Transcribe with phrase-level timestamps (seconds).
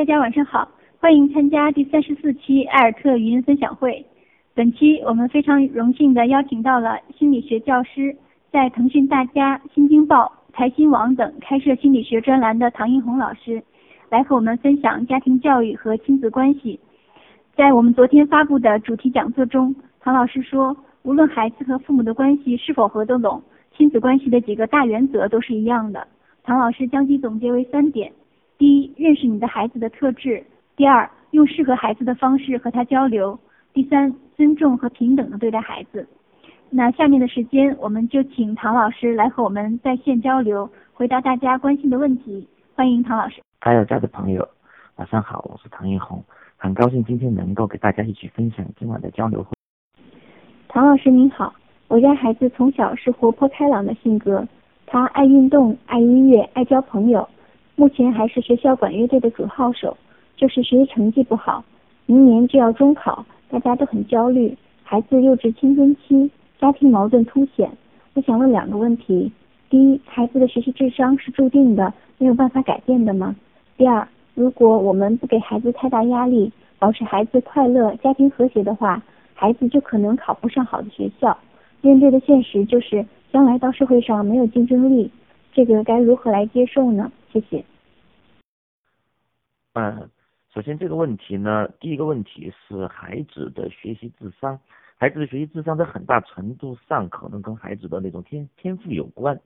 [0.00, 0.66] 大家晚上好，
[0.98, 4.02] 欢迎参加第三十四期艾尔特语音分享会。
[4.54, 8.16] 本期我们非常荣幸的邀请到了心理学教师，
[8.50, 13.62] 在腾讯大家、新京报、财新网等开设心理学专栏的唐英红老师，
[14.08, 16.80] 来和我们分享家庭教育和亲子关系。
[17.54, 23.42] 在我们昨天发布的主题讲座中，唐老师说，无论孩子和父母的关系是否合得拢，
[23.76, 26.08] 亲子关系的几个大原则都是一样的。
[26.42, 28.10] 唐老师将其总结为三点：
[28.60, 30.44] 第一，认识你的孩子的特质；
[30.76, 33.34] 第二，用适合孩子的方式和他交流；
[33.72, 36.06] 第三，尊重和平等的对待孩子。
[36.68, 42.46] 那下面的时间，我们就请唐老师来和我们在线交流，回答大家关心的问题。
[42.74, 43.40] 欢迎唐老师。
[43.62, 44.46] 还有家的朋友，
[44.96, 46.22] 晚上好，我是唐英红，
[46.58, 49.48] 很高兴今天能够给大家一起分享今晚的交流会。
[50.68, 51.54] 唐老师您好，
[51.88, 54.46] 我家孩子从小是活泼开朗的性格。
[54.84, 57.26] 他爱运动，爱音乐，爱交朋友，
[57.76, 59.96] 目前还是学校管乐队的主号手，
[60.36, 61.64] 就是学习成绩不好。
[62.06, 64.56] 明年就要中考，大家都很焦虑。
[64.82, 67.70] 孩子又值青春期，家庭矛盾凸显。
[68.14, 69.32] 我想问两个问题：
[69.68, 73.34] 第一，孩子的学习智商是注定的，没有办法改变的吗？
[73.76, 79.02] 第二，如果我们不给孩子太大压力，保持孩子快乐、家庭和谐的话，
[79.34, 81.38] 孩子就可能考不上好的学校。
[81.80, 83.06] 面对的现实就是。
[83.32, 85.08] 将来到社会上没有竞争力，
[85.52, 87.12] 这个该如何来接受呢？
[87.32, 87.64] 谢谢。
[89.74, 90.10] 嗯，
[90.52, 94.58] 首先这个问题呢，第一个问题是孩子的学习智商，
[94.98, 99.40] 孩子的学习智商在很大程度上可能跟孩子的那种天天赋有关，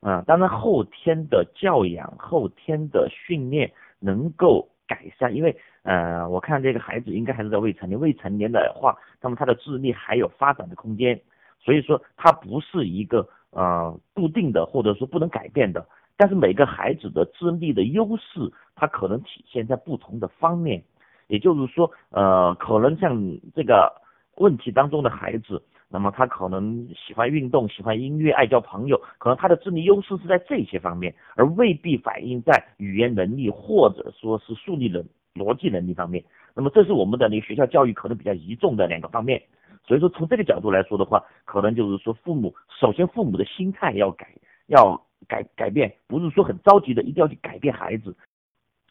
[0.00, 11.20] 啊，当然后天的教养、后天的训练能够改善，因为呃，我看这个孩子应该还是在未成年，未成年的话，那么他的智力还有发展的空间。
[11.60, 15.86] 所以说，他不是一个呃固定的，或者说不能改变的。
[16.18, 20.82] 但是每个孩子的智力的优势，它可能体现在不同的方面。
[21.28, 23.16] 也就是说，呃，可能像
[23.54, 23.92] 这个
[24.36, 36.24] 问题当中的孩子，那么他可能喜欢运动，喜欢音乐，爱交朋友，可能他的智力优势是在这些方面，而未必反映在语言能力或者说是数理的逻辑能力方面。
[36.54, 39.40] 那么这是我们的那个学校教育可能比较倚重的两个方面。
[39.86, 44.26] 所以说，从这个角度来说的话，可能就是说，父母首先父母的心态要改，
[44.66, 48.14] 要改改变，不是说很着急的一定要去改变孩子。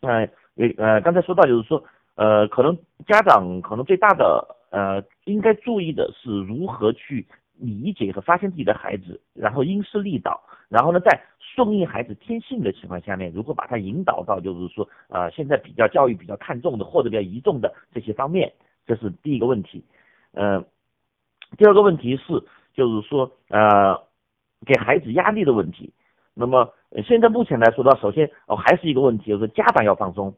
[0.02, 0.28] 呃，
[0.78, 1.84] 呃，刚才说到就是说，
[2.16, 2.78] 呃，可能
[3.08, 18.52] 家长可能最大的呃应该注意的是如何去理解和发现自己的孩子，然后因势利导，然后呢，在顺应孩子天性的情况下面，如何把他引导到就是说，呃，现在比较教育比较看重的或者比较移重的这些方面，
[18.86, 19.84] 这是第一个问题，
[20.34, 20.66] 嗯。
[21.58, 22.44] 第二个问题是，
[22.74, 23.98] 就是说，呃，
[24.66, 25.94] 给孩子压力的问题。
[26.40, 26.72] 那么
[27.08, 30.34] 现在目前来说的话，首先哦，还是一个问题，就是家长要放松。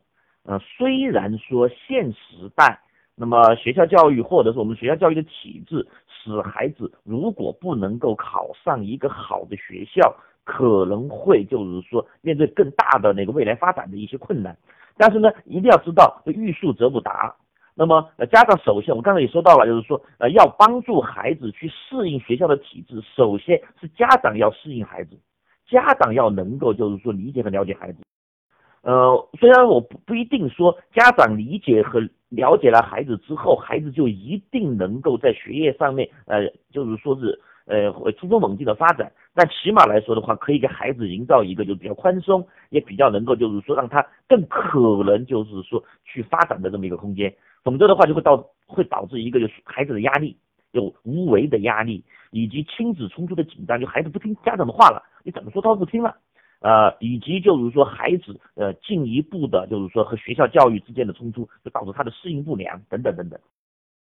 [0.46, 2.80] 呃，虽然说现时代，
[3.16, 10.16] 那么学校教育或者是我们学校教育的体制，使孩子如果不能够考上一个好的学校，
[10.46, 14.58] 可能会就是说面对更大的那个未来发展的一些困难。
[14.98, 17.36] 但是呢，一定要知道，欲速则不达。
[17.76, 25.18] 那么，呃，家长首先，我刚才也说到了，就是说，呃，要帮助孩子去适应学校的体制，首先是家长要适应孩子，
[25.70, 28.00] 家长要能够就是说理解和了解孩子。
[28.82, 32.00] 呃，虽然我不不一定说家长理解和
[32.30, 47.34] 了解了孩子之后，孩子就一定能够在学业上面，呃，就是说是呃突飞猛进的发展，但起码来说的话，可以给孩子营造一个就比较宽松，也比较能够就是说让他更可能就是说去发展的这么一个空间。
[47.64, 50.38] 否则的话，就会导会导致一个就是孩子的压力，
[50.72, 56.16] 有无为的压力，以及亲子冲突的紧张，就孩子不听家长的话了，你怎么说他都不听了，
[56.62, 63.40] 呃，以及就是说孩子呃进一步的，就是说和学校教育之间的冲突，就导致他的适应不良等等等等。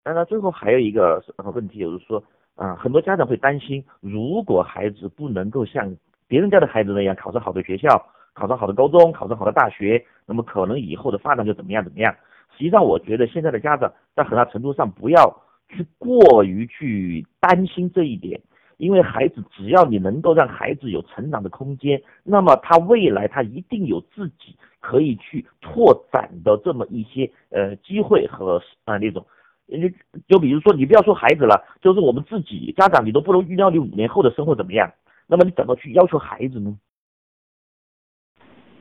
[0.02, 1.22] 当然，最后还有一个
[1.54, 2.22] 问题，就是说，
[2.56, 5.96] 啊，很多家长会担心，如果孩子不能够像
[6.28, 7.88] 别人家的孩子那样考上好的学校，
[8.34, 12.14] 考上好的高中，考上好的大学，那么可能以后的发展就怎么样怎么样。
[12.56, 15.43] 实际上，我觉得现在的家长在很大程度上不要
[15.75, 18.41] 去过于去担心这一点，
[18.76, 29.26] 因为孩子只要你能够让孩子有成长的空间，那么他未来他一定有自己可以去拓展的这么一些呃机会和啊那种，
[29.69, 29.88] 就
[30.29, 34.93] 就比如说你不要说孩子了，就是我们自己家长你都不能预料你五年后的生活怎么样，
[35.27, 36.79] 那么你怎么去要求孩子呢？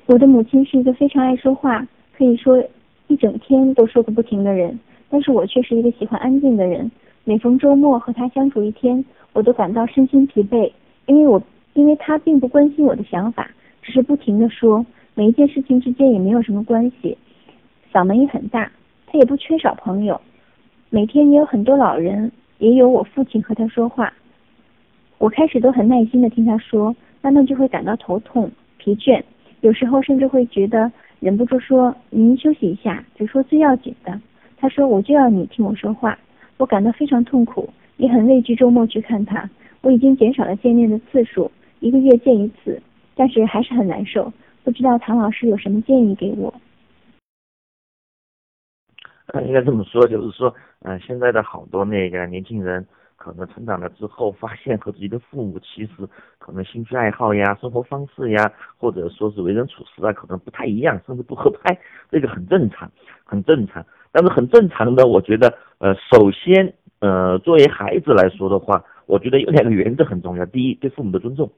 [0.06, 2.64] 我的母亲是一个非常爱说话，可以说。
[3.08, 4.80] 一整天都说个不停的人，
[5.14, 6.90] 但是我却是一个喜欢安静的人。
[7.24, 10.72] 每逢周末和他相处一天，我都感到身心疲惫，
[11.06, 11.40] 因为我
[11.74, 13.48] 因为他并不关心我的想法，
[13.84, 14.84] 只是不停的说，
[15.14, 17.16] 每一件事情之间也没有什么关系。
[17.94, 18.72] 嗓门也很大，
[19.06, 20.20] 他也不缺少朋友，
[20.90, 24.12] 每天也有很多老人，也有我父亲和他说话。
[25.20, 28.50] 我开始都很耐心的听他说，慢慢就会感到头痛、
[28.80, 29.22] 疲倦，
[29.62, 34.20] 有时候甚至会觉得忍不住说：“您休息一下，只说最要紧的。”
[34.64, 36.18] 他说：“我就要你听我说话。”
[36.56, 39.50] 我感到非常痛苦，也很畏惧周末去看他。
[39.82, 41.52] 我已经减少了见面的次数，
[41.82, 42.82] 一个月见一次，
[43.14, 44.32] 但是还是很难受。
[44.64, 46.54] 不知道唐老师有什么建议给我？
[49.46, 52.88] 应该这么说，就是说，嗯，现在的好多那个年轻人，
[53.18, 56.08] 可能成长了之后，发现和自己的父母其实
[56.40, 61.78] 可能兴趣爱好呀、生活方式呀，或者说是为人处事啊，可能不太一样，甚至不合拍，
[62.10, 62.90] 这个很正常，
[63.26, 63.86] 很正常。
[64.14, 70.46] 但是很正常的，我觉得，呃，首先，呃，作为孩子来说的话，我觉得有两个原则很重要。
[70.46, 71.52] 第一，对父母的尊重，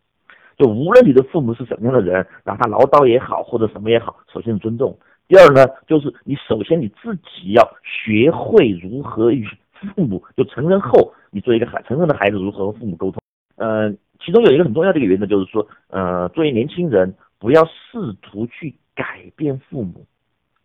[0.58, 4.98] 就无论你的父母是什么样的人，哪怕唠叨也好，或者什么也好，首先是尊重。
[5.28, 13.20] 第二呢，就是你首先你自己要学会如何与父母，就成人后，你作为一个孩成人的孩子如何和父母沟通。
[13.58, 13.92] 呃，
[14.24, 20.06] 其中有一个很重要的一个原则，就是说，呃，作为年轻人，不要试图去改变父母。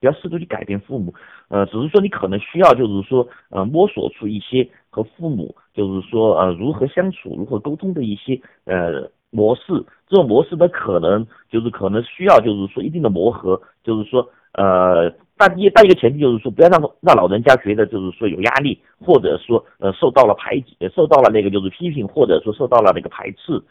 [0.00, 1.12] 不要试图去改变父母，
[1.48, 9.62] 呃，只是说你可能需要，就是说，呃，摸索出一些和父母，就是说，呃，如何相处、如何沟通的一些呃模式。
[10.08, 13.60] 这种模式呢，可能就是可能需要，就是说一定的磨合。
[13.84, 23.62] 就是说，呃，大一大一个前提就是说，不要让让老人家觉得就是说有压力，或者说呃受到了排挤，受到了那个就是批评，或者说受到了那个排斥。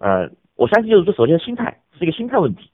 [0.00, 2.68] 呃，我相信就是说，首先心态是一个心态问题。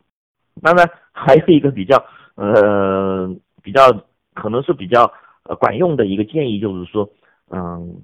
[0.62, 2.02] 当然，还有一个比较。
[2.34, 3.28] 呃，
[3.62, 3.82] 比较
[4.34, 5.12] 可能是比较
[5.44, 7.08] 呃管用的一个建议就是说，
[7.50, 8.02] 嗯，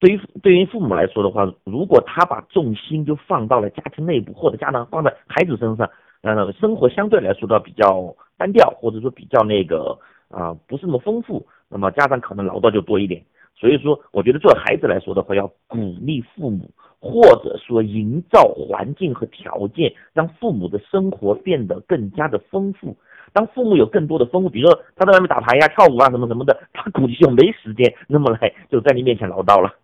[0.00, 5.88] 对于对于父母来说的话，如果他把重心就放到了家庭内部，或者家长放在孩子身上，
[6.22, 9.98] 呃，生活相对来说的比较单调，或者说比较那个
[10.28, 13.22] 啊不是那么丰富，那么家长可能唠叨就多一点。
[13.58, 16.70] 所以说，我觉得作为孩子来说的话，要鼓励父母，
[17.00, 22.94] 或者说营造环境和条件，让父母的生活变得更加的丰富。
[23.32, 29.74] 当父母有更多的丰富，比如说他在外面打牌呀、跳舞啊什么什么的，他估计就没时间那么来就在你面前唠叨了。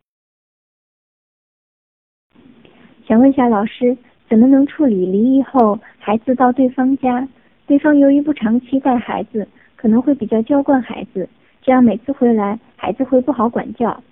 [3.06, 3.96] 想问一下老师，
[4.28, 7.28] 怎么能处理离异后孩子到对方家，
[7.66, 9.46] 对方由于不长期带孩子，
[9.76, 11.28] 可能会比较娇惯孩子，
[11.60, 14.02] 这样每次回来孩子会不好管教？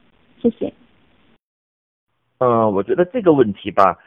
[0.43, 0.73] 谢谢。
[2.39, 3.99] 嗯，我觉得这个问题吧，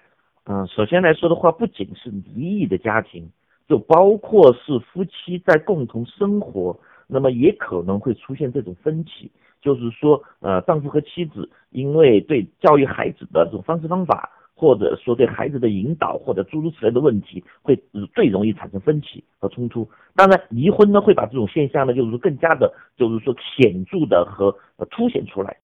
[0.46, 3.32] 嗯，首先来说的话，不仅是离异的家庭。
[3.68, 6.78] 就包括是夫妻在共同生活，
[7.08, 9.32] 那么也可能会出现这种分歧，
[9.62, 17.82] 就是说，呃，丈夫和妻子因为对教育孩子的这种方式方法，或者说对孩子的引导，或者诸如此类的问题，会
[18.14, 19.90] 最容易产生分歧和冲突。
[20.16, 24.54] 当然，离婚呢会把这种现象呢，就是说更加的，就是说显著的和
[24.92, 25.58] 凸显出来。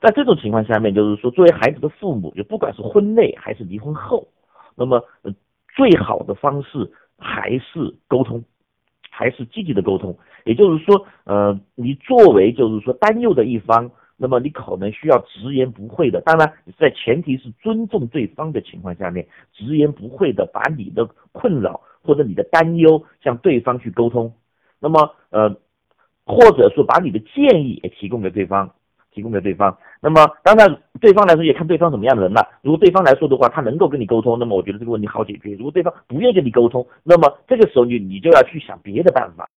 [0.00, 4.28] 在这种情况下面，就是说作为孩子的父母，就不管是婚内还是离婚后，
[4.76, 5.02] 那么
[5.76, 6.90] 最好的方式。
[7.18, 8.42] 还是沟通，
[9.10, 10.16] 还是积极的沟通。
[10.44, 24.32] 也就是说，呃，你作为就是说担忧的一方，那么你可能需要直言不讳的，当然在前提是尊重对方的情况下面，直言不讳的把你的困扰或者你的担忧向对方去沟通。
[24.80, 25.56] 那么，呃，
[26.24, 28.74] 或者说把你的建议也提供给对方。
[29.18, 32.46] 提供给对方，那么当然对方来说也看对方什么样的人了。
[32.62, 35.56] 如果对方来说的话，他能够跟你沟通，那么我觉得这个问题好解决。
[35.56, 39.48] 如果对方不愿意跟你沟通，那么这个时候你你就要去想别的办法。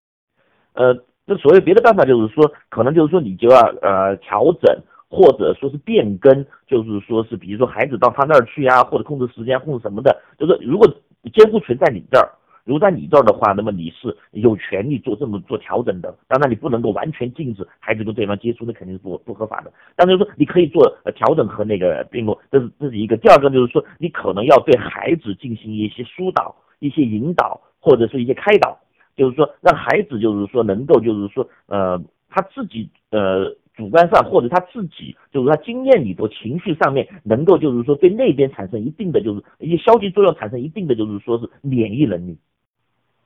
[0.74, 0.96] 呃，
[1.28, 4.76] 这所谓别的办法就是说，可能就是说你就要呃调整，
[5.12, 10.92] 或者说是变更，就是说是比如说孩子到他那儿去呀，或者控制时间控制什么的，就是如果
[11.32, 12.28] 监护权在你这儿。
[12.64, 16.16] 如果在你这儿的话，那么你是有权利做这么做调整的。
[16.28, 19.72] 当然，你不能够完全禁止孩子跟对方接触，那肯定是不不合法的。
[19.96, 23.18] 但是说你可以做调整和那个并购，这是这是一个。
[23.18, 28.78] 第二个就是说，你可能要对孩子进行一些疏导、一些引导或者是一些开导，
[29.16, 42.38] 就是说让孩子就是说能够就是说呃他自己呃主观上或者他自己就是他经验里头情绪上面能够就是说对那边产生一定的就是一些消极作用，产生一定的就是说是免疫能力。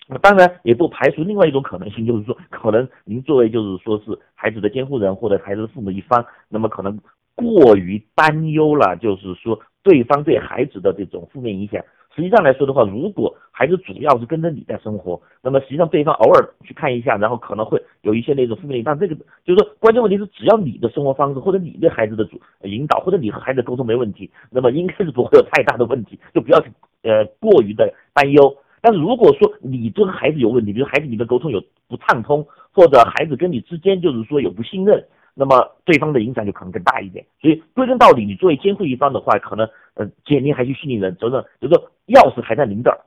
[0.07, 6.99] 那当然也不排除另外一种可能性，就是说，可能您作为就是说是孩子的监护人或者孩子的父母一方，那么可能
[7.35, 11.83] 过于担忧了，就是说对方对孩子的这种负面影响。
[12.15, 18.97] 实际上来说的话，如果孩子主要是跟着你在生活，那么实际上对方偶尔去看一下，然后可能会有一些那种负面影响。
[18.97, 26.71] 这个就是说，关键问题是，只要你的生活方式或者你对孩子的主引导，或者你和孩子沟通没问题，那么应该是不会有太大的问题，就不要去
[27.01, 28.55] 呃过于的担忧。
[28.85, 37.25] 但是如果说你这个孩子有问题，比如孩子你的沟通有不畅通，或者孩子跟你之间就是说有不信任，那么对方的影响就可能更大一点。
[37.41, 42.99] 所以归根到底，你作为监护一方的话，可能呃检宁还是训练人责任，就是说钥匙还在您这儿。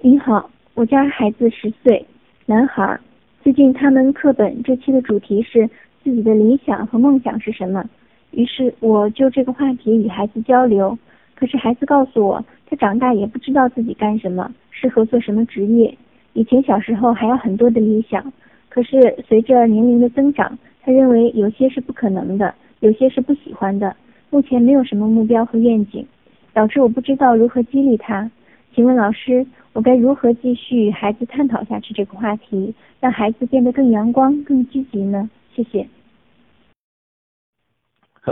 [0.00, 2.06] 您好，我家孩子十岁，
[2.44, 3.00] 男孩。
[3.42, 5.68] 最近他们课本这期的主题是
[6.04, 7.84] 自己的理想和梦想是什么，
[8.30, 10.96] 于是我就这个话题与孩子交流。
[11.36, 15.96] 可是孩子告诉我，他长大也不知道自己干什么，适合做什么职业。
[16.32, 18.32] 以前小时候还有很多的理想，
[18.68, 23.94] 可是随着年龄的增长，他认为有些是不可能的，有些是不喜欢的。
[24.30, 26.06] 目前没有什么目标和愿景，
[26.52, 28.30] 导致我不知道如何激励他。
[28.74, 32.74] 请问老师，我该如何继续与孩子探讨下去这个话题？
[33.00, 35.30] 让孩子变得更阳光、更积极呢？
[35.54, 35.86] 谢谢。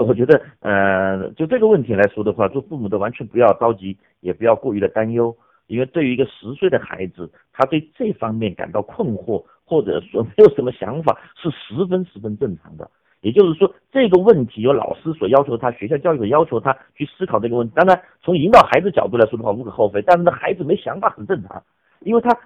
[0.01, 5.35] 我觉得，呃，就这个问题来说的话，做父母的完全不要着急，也不要过于的担忧，
[5.67, 12.91] 因为对于一个十岁的孩子，他对这方面感到困惑，或者说 没有什么想法，是十分十分正常的。
[13.21, 17.73] 也就是说，这个问题由老师所要求他，学校教育所要求他去思考这个问题。
[17.75, 20.03] 当然，从引导孩子角度来说的话，无可厚非。
[20.03, 21.63] 但是呢，孩子没想法很正常，
[22.01, 22.37] 因为他。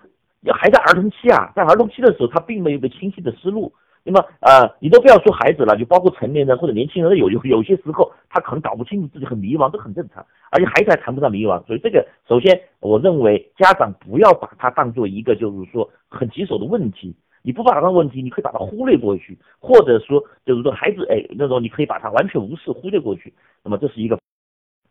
[0.43, 3.73] 要还在儿童期啊，在儿童期的时候，他并没有一个清晰的思路。
[4.11, 10.25] 那么，呃，你都不要说孩子了，就包括成年人或者年轻人，有有有些时候他可能搞不清楚自己很迷茫，这很正常。
[10.51, 17.15] 而且孩子还谈不上迷茫，所以这个首先，我认为家长不要把它当做一个就是说很棘手的问题。
[17.43, 23.33] 你不把它当问题，你可以把它忽略过去，或者说就是说孩子哎那种你可以把它完全无视忽略过去。
[23.63, 24.19] 那么这是一个。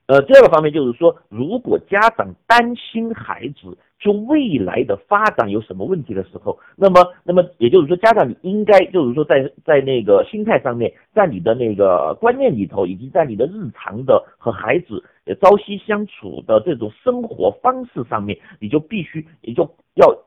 [0.08, 15.04] 呃，第二个方面就是说，如果家长担心孩子就未来的发展有什么问题的时候，那么，那么也就是说，家长你应该就是说，在在那个心态上面，在你的那个观念里头，以及在你的日常的和孩子
[15.42, 19.64] 朝夕相处的这种生活方式上面，你就必须也就
[19.96, 20.18] 要。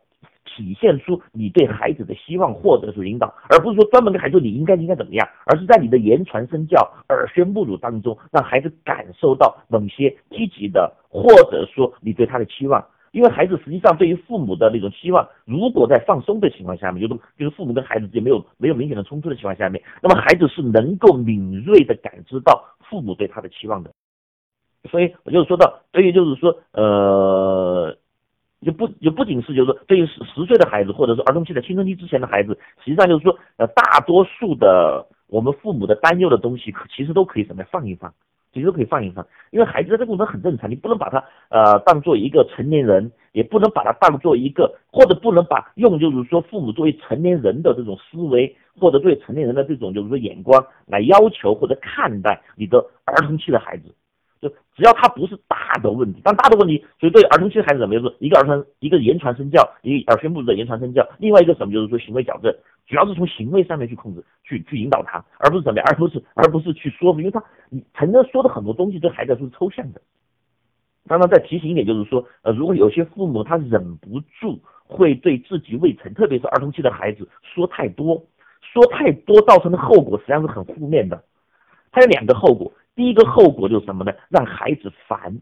[0.56, 6.76] 体现出你对孩子的希望或者是引导，而不是说专门跟孩子说你应该应该怎么样，而是在你的言传身教、
[7.08, 12.84] 耳宣目睹当中，让孩子感受到某些积极的，或者说你对他的期望。
[13.12, 23.90] 因为孩子实际上对于父母的那种期望，如果在放松的情况下面，就是就是父母跟孩子之间没有没有明显的冲突的情况下面，那么孩子是能够敏锐的感知到父母对他的期望的。
[24.90, 27.96] 所以我就说到，对于就是说，呃。
[28.62, 38.12] 就不就不仅是就是说对于十十岁的孩子，或者是儿童期的青春期之前的孩子，实际上就是说呃大多数的我们父母的担忧的东西，其实都可以怎么放一放，
[38.52, 53.94] 其实可以放一放，因为孩子在这个过程很正常，你不能把他呃当做一个成年人，也不能把他当做一个，或者不能把用就是说父母作为成年人的这种思维，或者对成年人的这种就是说眼光来要求或者看待你的儿童期的孩子。
[54.40, 58.02] 就只要他不是大的问题，但大的问题，所以对儿童期的孩子怎么样？
[58.20, 61.74] 一个儿传，一个言传身教，一个耳宣目睹的言传身教，另外一个什么？
[61.74, 62.50] 就是说行为矫正，
[62.86, 70.00] 主要是从行为上面去控制，去去引导他，而不是怎么样，而不是而不是去说，因为他你成人说的很多东西对孩子来说是抽象的。
[71.06, 78.24] 当然再提醒一点，就是说，呃，如果有些父母他忍不住会对自己未成，特别是儿童期的孩子说太多，
[78.62, 81.22] 说太多造成的后果实际上是很负面的。
[81.92, 82.72] 它有两个后果。
[83.00, 84.12] 第一个后果就是什么呢？
[84.28, 85.40] 让孩子烦，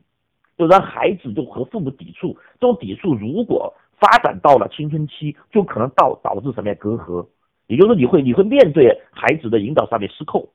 [0.56, 2.38] 就让孩子就和父母抵触。
[2.60, 6.76] 这种抵触如果发展到了青春期，就可能导导致什么呀？
[6.78, 7.26] 隔阂，
[7.66, 10.48] 也就是说你会你会面对孩子的引导上面失控。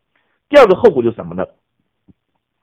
[0.48, 1.46] 第二个后果就是什么呢？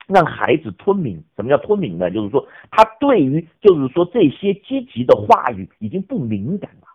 [0.06, 1.22] 让孩子吞敏。
[1.36, 2.10] 什么叫吞敏呢？
[2.10, 6.86] 就是说他对于就是说这些积极的话语已经不敏感了。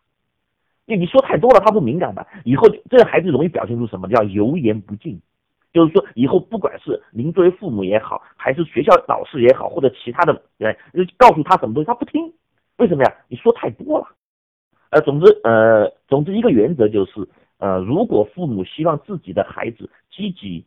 [0.87, 5.21] 因为你说太多了，他不敏感了，以后这个孩子容易表现出什么叫油盐不进。
[5.75, 10.73] 就是说，以后不管是您作为父母也好，还是学校老师也好，或者其他的人，
[11.17, 12.31] 告诉他什么东西，他不听，
[12.77, 13.13] 为什么呀？
[13.27, 14.07] 你说太多了。
[14.91, 17.27] 呃，总之，呃，总之一个原则就是，
[17.57, 20.63] 呃，如果父母希望自己的孩子积极、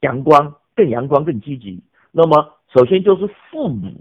[0.00, 3.92] 阳光、更阳光、更积极，那么首先就是父母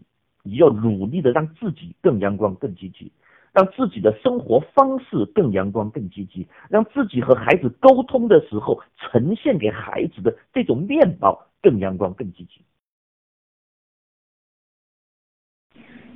[0.41, 3.11] 你要努力的让自己更阳光、更积极。
[3.55, 12.61] 让自己的生活方式更阳光、更积极，让自己和孩子沟通的时候呈现给孩子的这种面貌更阳光、更积极。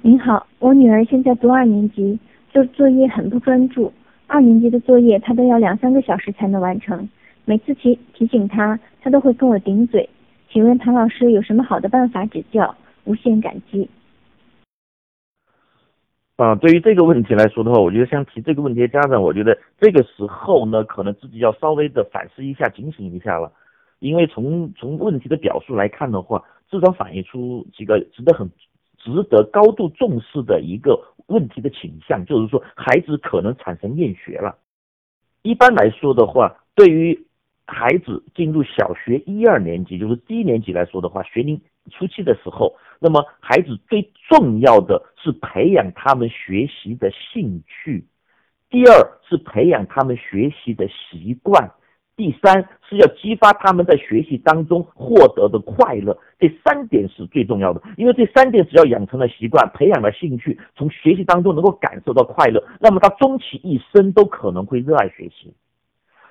[0.01, 2.19] 您好，我女儿现在读二年级，
[2.51, 3.93] 做作业很不专注，
[4.27, 7.09] 二年级的作业她都要两三个小时才能完成，
[7.45, 10.09] 每次提提醒她，她都会跟我顶嘴。
[10.49, 12.75] 请问唐老师有什么好的办法指教？
[13.05, 13.89] 无限感激。
[16.39, 23.51] 啊，对于这个问题来说的话，我觉得像提这个问题的家长，我觉得这个时候呢，可能自己要稍微的反思一下、警醒一下了，
[23.99, 26.41] 因为从从问题的表述来看的话，
[26.71, 28.49] 至少反映出几个值得很
[28.97, 34.55] 值得高度重视的一个问题的倾向，就是说孩子可能产生厌学了。
[35.41, 37.21] 一般来说的话，对于
[37.67, 41.59] 孩子进入小学一二年级，就是低年级来说的话，学龄
[41.91, 48.05] 初期的时候，那么孩子最重要的是培养他们学习的兴趣，
[48.69, 51.71] 第二是培养他们学习的习惯，
[52.15, 56.17] 第三是要激发他们在学习当中获得的快乐。
[56.37, 65.53] 这三点是最重要的，因为这三点只要养成了习惯，培养了兴趣，从学习当中能够感受到快乐，那么他终其一生都可能会热爱学习。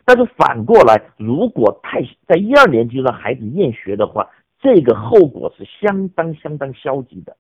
[0.05, 4.27] 但是反过来，如果太在一二年级让孩子厌学的话，
[4.61, 7.37] 这个后果是相当相当消极的。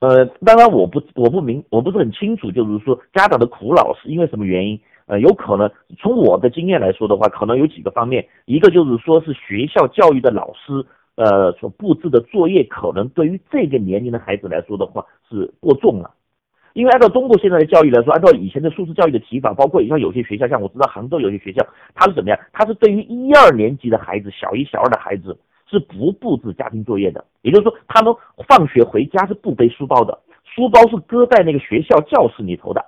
[0.00, 4.80] 呃，当然我不我不明我不是很清楚，就是说家长的苦恼是因为什么原因？
[5.06, 10.84] 呃，有可能从我的经验来说的话，可能有几个方面，一个就是说是学校教育的老师
[11.16, 16.12] 呃所布置的作业，可能对于这个年龄的孩子来说的话是过重了。
[16.72, 22.38] 因为按照中国现在的教育来说，按照以前的素质教育的提法，包括像有些学校，像我知道杭州有些学校，它是怎么样？
[22.52, 25.36] 它是对于一二年级的孩子，小一、小二的孩子
[25.72, 27.24] 是不布置家庭作业的。
[27.40, 28.14] 也就是说，他们
[28.46, 32.84] 放学回家是不背书包的，书包是搁在那个学校教室里头的。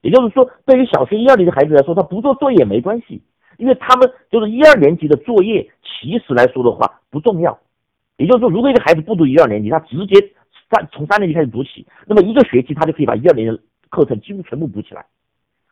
[0.00, 3.22] 也就是说，对于小学一二年级孩子来说，他不做作业没关系，
[3.58, 7.56] 因为他们就是一二年级的作业，其实来说的话不重要。
[8.16, 10.32] 也就是说，如果一个孩子不读一二年级，他直接。
[10.68, 13.56] 三从三年级开始读起，那么一个学期他就可以把一二年的
[13.88, 15.06] 课程几乎全部补起来。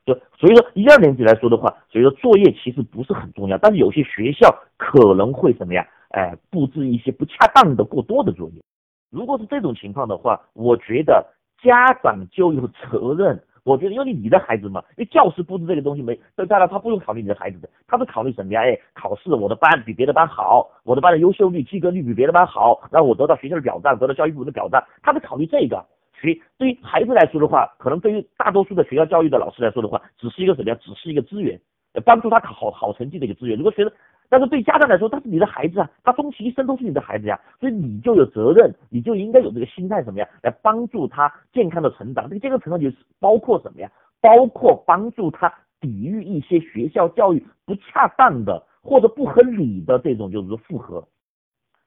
[0.06, 5.84] 就所以说一二年级来说的话，所以说作业其实不是很重要，但是有些学校可能会怎么样？
[6.14, 8.62] 哎，布置一些不恰当的过多的作业。
[9.10, 11.26] 如果是这种情况的话，我觉得
[11.62, 13.42] 家长就有责任。
[13.64, 18.60] 我觉得，因为你的孩子嘛，因为教师布置这个东西没，当然他不用考虑你的孩子的，他是考虑什么呀？
[18.60, 25.82] 哎，考试我的班比别的班好，我的班的优秀率、及格率比别的班好，然后我得到学校的表彰，得到教育部的表彰，他是考虑这个。
[26.20, 30.76] 所以对于孩子来说的话，可能对于大多数的学校教育的老师来说的话，只是一个什么呀？
[30.82, 31.58] 只是一个资源，
[32.04, 33.56] 帮助他考好好成绩的一个资源。
[33.56, 33.90] 如果学生
[34.28, 42.28] 但是对家长来说，他是你的孩子啊，他终其一生都是你的孩子呀，所以你就有责任，你就应该有这个心态什么呀，来帮助他健康的成长。
[42.28, 43.90] 这个健康成长就是包括什么呀？
[44.20, 51.06] 包括帮助他抵御一些学校教育不恰当的或者不合理的这种就是说负荷。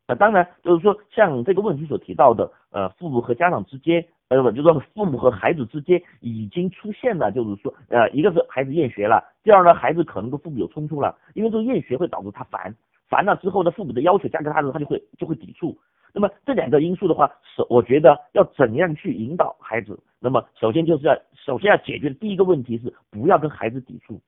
[0.08, 4.06] 那当然就是说像这个问题所提到的，呃，父母和家长之间。
[4.30, 12.76] 呃不，就是说父母和孩子之间已经出现了，就是说，呃，一个是孩子厌学了，第二呢，孩子可能跟父母有冲突了，因为这个厌学会导致他烦，
[13.08, 15.78] 烦了之后呢，父母的要求加给他的时候，他就会就会抵触。
[16.14, 19.98] 那么这两个因素的话，是我觉得要怎样去引导孩子？
[20.20, 24.20] 那么首先就是要首先要解决的第一个问题是不要跟孩子抵触，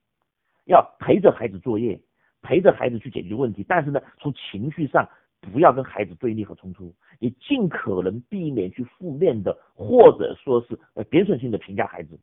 [0.63, 1.99] 要陪着孩子作业，
[2.41, 5.05] 陪着孩子去解决问题，但是呢，从情绪上。
[5.41, 12.19] 不要跟孩子对立和冲突，你尽可能避免去负面的或者说是呃贬损性的评价孩子，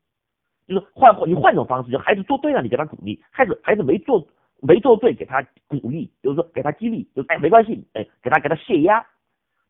[0.67, 4.27] 就是换换你换种方式，就孩子做对了，你给他鼓励；孩子孩子没做
[4.61, 9.05] 没做对，给他鼓励，就是说给他激励，就哎没关系，哎给他给他泄压，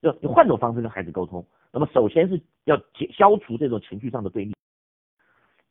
[0.02, 1.46] 就你换种方式跟孩子沟通。
[1.72, 4.54] 那么首先是要解消除这种情绪上的对立，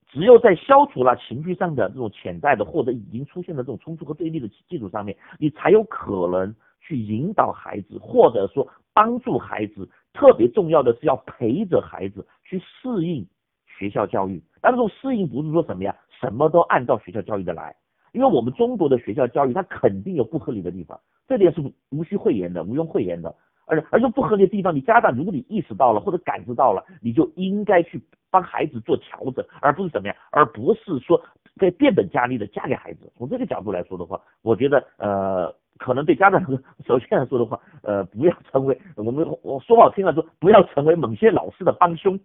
[0.07, 6.55] 只有在消除了情绪上的这种潜在的或者已经出现的这种冲突和对立的基础上面，你才有可能。
[6.85, 13.25] 去引导孩子，或者说帮助孩子，特别重要的是要陪着孩子去适应
[13.65, 14.39] 学校教育。
[14.61, 17.75] 但这种适应不是说什么呀，什么都按照学校教育的来，
[18.13, 23.35] 因为我们中国的学校教育它肯定有不合理的地方，这点是无需讳言的，毋庸讳言的。
[23.65, 31.19] 而且而且不合理的地方，你家长如果你意识到了或者感知到了，你就应该去帮孩子做调整，而不是怎么样，而不是说
[31.59, 33.11] 在变本加厉的加给孩子。
[33.17, 35.53] 从这个角度来说的话，我觉得呃。
[35.77, 42.17] 可能对家长来说首先来说的话，呃，不要成为我们我说好听了说，不要成为某些老师的帮凶，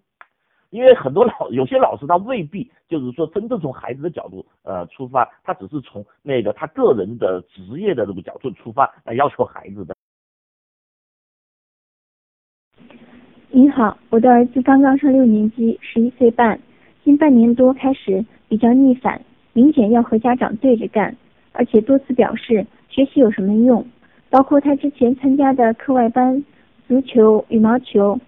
[0.71, 9.95] 因为很多老有些老师他未必就是说真正从孩子的角度呃出发，他只是从那个他个人的职业的这个角度出发来要求孩子的。
[13.51, 16.61] 您好，我的儿子刚刚上六年级，十一岁半，
[17.03, 19.21] 近半年多开始比较逆反，
[19.53, 21.17] 明显要和家长对着干，
[21.51, 22.65] 而且多次表示。
[22.91, 23.87] 学习有什么用？
[24.31, 26.45] 包括他之前参加的课外班，
[26.87, 28.19] 足球、羽毛球、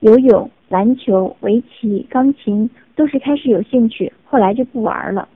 [0.00, 5.28] 游泳、篮球、围棋、钢琴，都是开始有兴趣，后来就不玩了。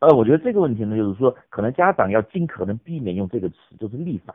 [0.00, 4.34] 呃，我觉得这个问题呢，就是说，可能家长要尽可能避免用这个词，就是逆反，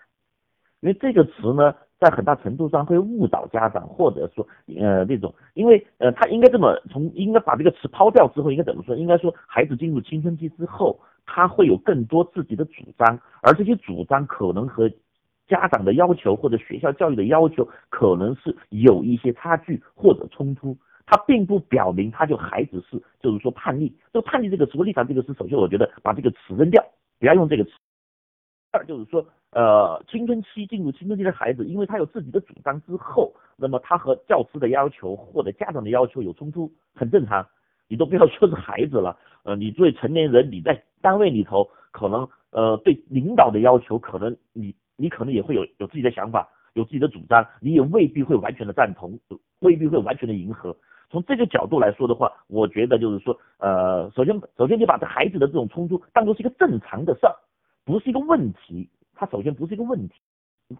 [0.81, 4.45] 因为这个词呢，在很大程度上会误导家长，或者说，
[4.79, 8.95] 呃，那种，因为呃，他应该这么从应该把这个词抛掉之后，应该怎么说？
[8.95, 10.97] 应该说，孩子进入青春期之后。
[11.27, 14.89] 他会有更多自己的主张，而这些主张可能和
[15.47, 20.75] 家长的要求或者学校教育的要求可能是有一些差距或者冲突。
[21.05, 23.87] 他并不表明他就孩子是就是说叛逆。
[24.11, 26.83] 这个叛逆这个词，立场这个词，首先我觉得把这个词扔掉，
[27.19, 27.71] 不要用这个词。
[28.71, 37.47] 二就是说，呃，青春期进入青春期的孩子，因为他有自己的主张之后，那么他和教师的要求或者家长的要求有冲突，很正常。
[37.87, 49.17] 你都不要说是孩子了，呃，你作为成年人，你在单位里头，可能呃对领导的要求，可能你你可能也会有有自己的想法，有自己的主张，你也未必会完全的赞同，
[49.59, 50.75] 未必会完全的迎合。
[51.09, 57.33] 从这个角度来说的话，我觉得就是说，呃，首先首先你把这孩子的这种冲突当做是一个正常的事儿，
[57.85, 60.15] 不是一个问题，它首先不是一个问题。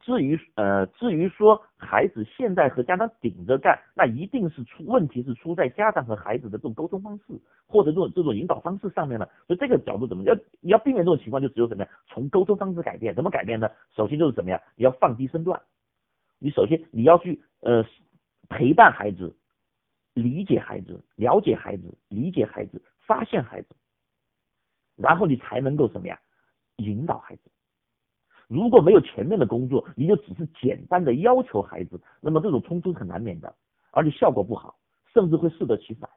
[0.02, 7.23] 至于呃，至于说孩子现在和家长顶着干，那一定是出问题，是出在家长和孩子的这种沟通方式
[7.67, 9.30] 或者这种这种引导方式上面了。
[9.47, 11.89] 所以这个角度怎么要你要避免这种情况，就只有什么呀？
[12.08, 13.69] 从沟通方式改变，怎么改变呢？
[13.95, 14.62] 首先就是什么呀？
[14.76, 15.62] 你要放低身段，
[16.38, 17.86] 你首先你要去呃
[18.50, 19.38] 陪伴孩子，
[20.13, 23.69] 理解孩子，了解孩子，理解孩子，发现孩子，
[24.97, 26.19] 然后你才能够什么呀？
[26.76, 27.43] 引导孩子。
[28.47, 33.53] 如果没有前面的工作，你就只是简单的要求孩子，那么这种冲突是很难免的，
[33.91, 34.75] 而且效果不好，
[35.13, 36.10] 甚至会适得其反。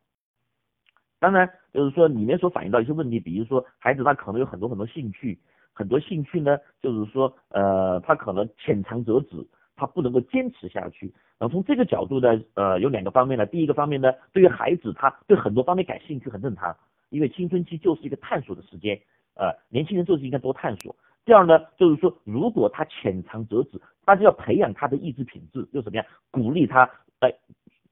[1.19, 5.39] 当然，就是说里面所反映到一些问题，比如说孩子他可能有很多很多兴趣，
[5.73, 11.13] 很多兴趣呢，就是说呃他可能浅尝辄止，他不能够坚持下去。
[11.39, 16.75] 然后从这个角度呢，呃有两个方面呢，第一个方面呢，对于孩子他对很多方面感兴趣很正常，
[17.11, 18.99] 因为青春期就是一个探索的时间，
[19.35, 20.95] 呃年轻人就是应该多探索。
[21.25, 27.33] 第二呢，就是说，如果他浅尝辄止，那就要培养他的意志品质，就怎么样，鼓励他，哎，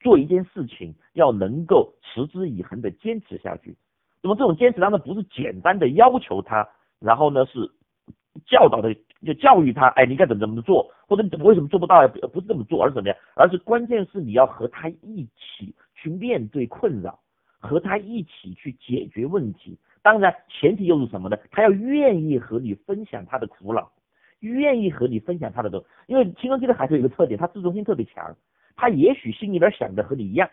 [0.00, 3.76] 做一件事情要能够持之以恒的坚持下去。
[4.22, 7.70] 那么这种坚持当然不是简单的要求他，然后呢是
[8.46, 8.92] 教导的，
[9.24, 12.08] 就教育他，哎，你该怎么怎么做，或者你怎么为什么做不到呀？
[12.08, 13.16] 不是这么做，而是怎么样？
[13.34, 17.20] 而是关键是你要和他一起去面对困扰，
[17.60, 19.78] 和他一起去解决问题。
[20.02, 21.36] 当然，前提又是什么呢？
[21.50, 23.90] 他要愿意和你分享他的苦恼，
[24.40, 25.84] 愿意和你分享他的。
[26.06, 28.34] 因为青春期的孩子有个特点，他自尊心特别强，
[28.76, 30.48] 他也许心里边想的和你一样，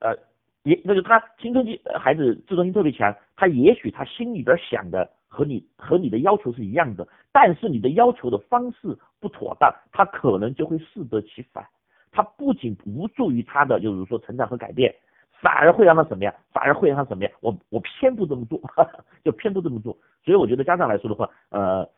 [0.00, 0.14] 呃，
[0.62, 11.66] 也那就他青春期孩子自尊心特别强，他也许他心里边想的和你和你的要求是一样的，但是你的要求的方式不妥当，他可能就会适得其反，
[12.12, 14.94] 他不仅无助于他的就是说成长和改变。
[15.40, 16.34] 反而会让他怎么样？
[16.52, 17.32] 反而会让他怎么样？
[17.40, 18.60] 我我偏不这么做，
[19.24, 19.96] 就偏不这么做。
[20.24, 21.88] 所以我觉得家长来说的话，呃，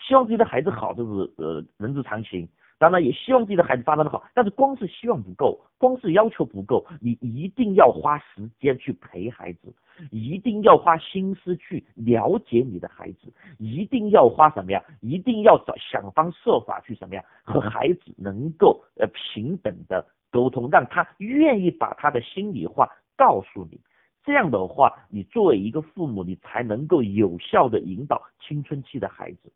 [0.00, 2.48] 希望自己的孩子好，这是呃人之常情。
[2.78, 9.74] 当然也希望自己的孩子发展的好，但是光是希望不够，光是要求不够，你一定要花时间去陪孩子，
[10.10, 14.82] 一定要花心思去了解你的孩子，一定要花什么呀？
[15.00, 17.24] 一定要找想方设法去什么呀？
[17.44, 18.14] 和孩子。
[18.16, 20.06] 能够呃平等的。
[20.30, 23.80] 沟通，让他愿意把他的心里话告诉你，
[24.24, 29.52] 这样的话，你作为一个父母，你才能够有效的引导青春期的孩子。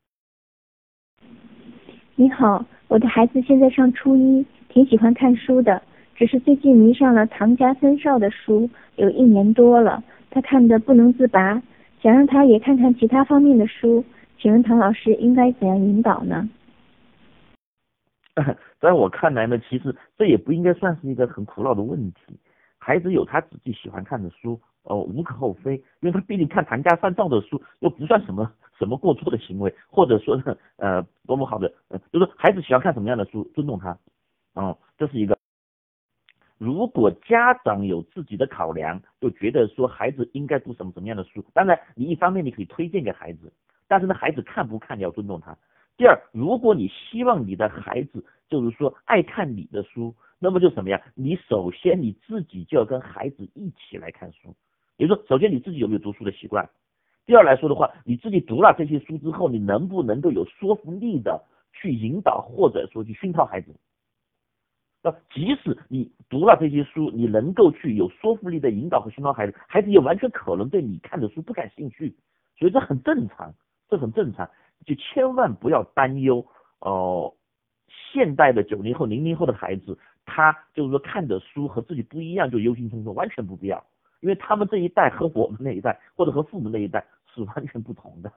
[2.21, 5.81] 你好，我的孩子现在上初一，挺喜欢看书的，
[6.17, 11.63] 只是最近迷上了唐家三少的书，有一年多了，他看的不能自拔，
[12.03, 14.05] 想让他也看看其他方面的书，
[14.37, 16.51] 请问唐老师应该怎样引导呢？
[18.81, 22.37] 在我看来呢，其实这也不应该算是一个很苦恼的问题。
[22.79, 33.99] 孩子有他自己喜欢看的书，呃，无可厚非，因为他毕竟看唐家三少的书，又不算什么什么过错的行为，或者说呢，呃，多么好的，呃，就是孩子喜欢看什么样的书，尊重他，
[34.55, 35.37] 嗯，这是一个。
[36.59, 43.53] 如果家长有自己的考量，就觉得说孩子应该读什么什么样的书，当然你一方面你可以推荐给孩子，
[43.87, 45.57] 但是呢，孩子看不看你要尊重他。
[45.97, 51.01] 第二，如果你希望你的孩子就是说爱看你的书，那么就什么呀？
[51.15, 54.55] 你首先你自己就要跟孩子一起来看书，
[54.97, 56.69] 也就说，首先你自己有没有读书的习惯？
[57.29, 63.71] 第二来说的话，你自己读了这些书之后，你能不能够有说服力的去引导或者说去熏陶孩子？
[65.03, 72.17] 那即使你读了这些书，你能够去有说服力的引导和熏陶孩子，孩子也完全可能对你看的书不感兴趣，
[72.59, 73.53] 所以这很正常，
[73.91, 74.49] 这很正常。
[74.87, 76.43] 就千万不要担忧
[76.81, 77.35] 哦，
[78.11, 83.85] 现代的九零后、零零后的孩子，他就是说看的书和自己不一样，就忧心忡忡，完全不必要，
[84.21, 87.05] 因为他们这一代和我们那一代，或者和父母那一代
[87.45, 88.33] 是完全不同的。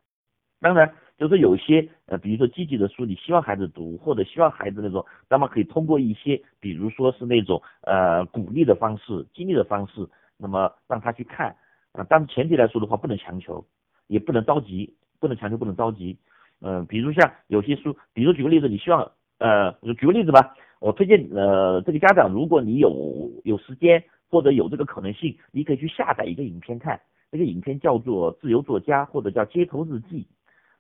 [0.60, 11.56] 当然，就是有些呃，比如说积极的书，你希望孩子读，或者希望孩子那种，那么可以通过一些，比如说是那种呃鼓励的方式、激励的方式，那么让他去看
[11.94, 12.06] 啊。
[12.08, 13.66] 但前提来说的话，不能强求，
[14.06, 16.16] 也不能着急，不能强求，不能着急。
[16.60, 30.24] 嗯，比如像有些书，比如举个例子，你希望，呃，举个例子吧，我推荐呃这个家长，如果你有有时间或者有这个可能性，你可以去下载一个影片看，这个影片叫做《自由作家》或者叫《街头日记》，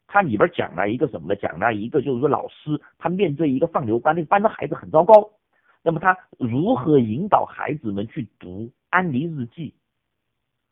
[0.05, 1.35] 它里边讲了一个什么呢？
[1.37, 5.31] 讲了一个就是说老师他面对一个放牛班，那个班的孩子很糟糕，
[5.81, 9.73] 那么他如何引导孩子们去读安妮日记？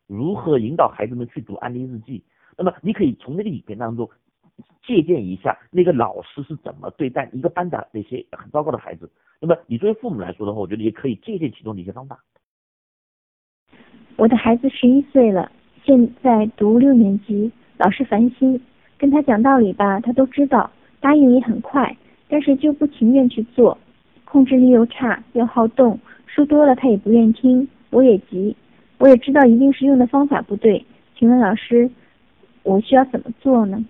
[0.06, 2.22] 如何引导孩子们去读安妮日记？
[2.58, 4.10] 那么你可以从那个影片当中
[4.84, 9.10] 借鉴一下那个老师是怎么对待一个班的那些很糟糕的孩子。
[9.40, 12.22] 那么你作为父母来说的话，我觉得也可以借鉴其中的一些方法。
[14.18, 15.50] 我的孩子十一岁了，
[15.90, 18.62] 现在读六年级，老是烦心，
[19.00, 21.98] 跟他讲道理吧，他都知道，答应也很快，
[22.28, 23.76] 但是就不情愿去做，
[24.24, 28.56] 控制力又差，又好动，说多了他也不愿听，我也急。
[29.00, 30.86] 我也知道一定是用的方法不对，
[31.18, 31.90] 请问老师，
[32.62, 33.84] 我需要怎么做呢？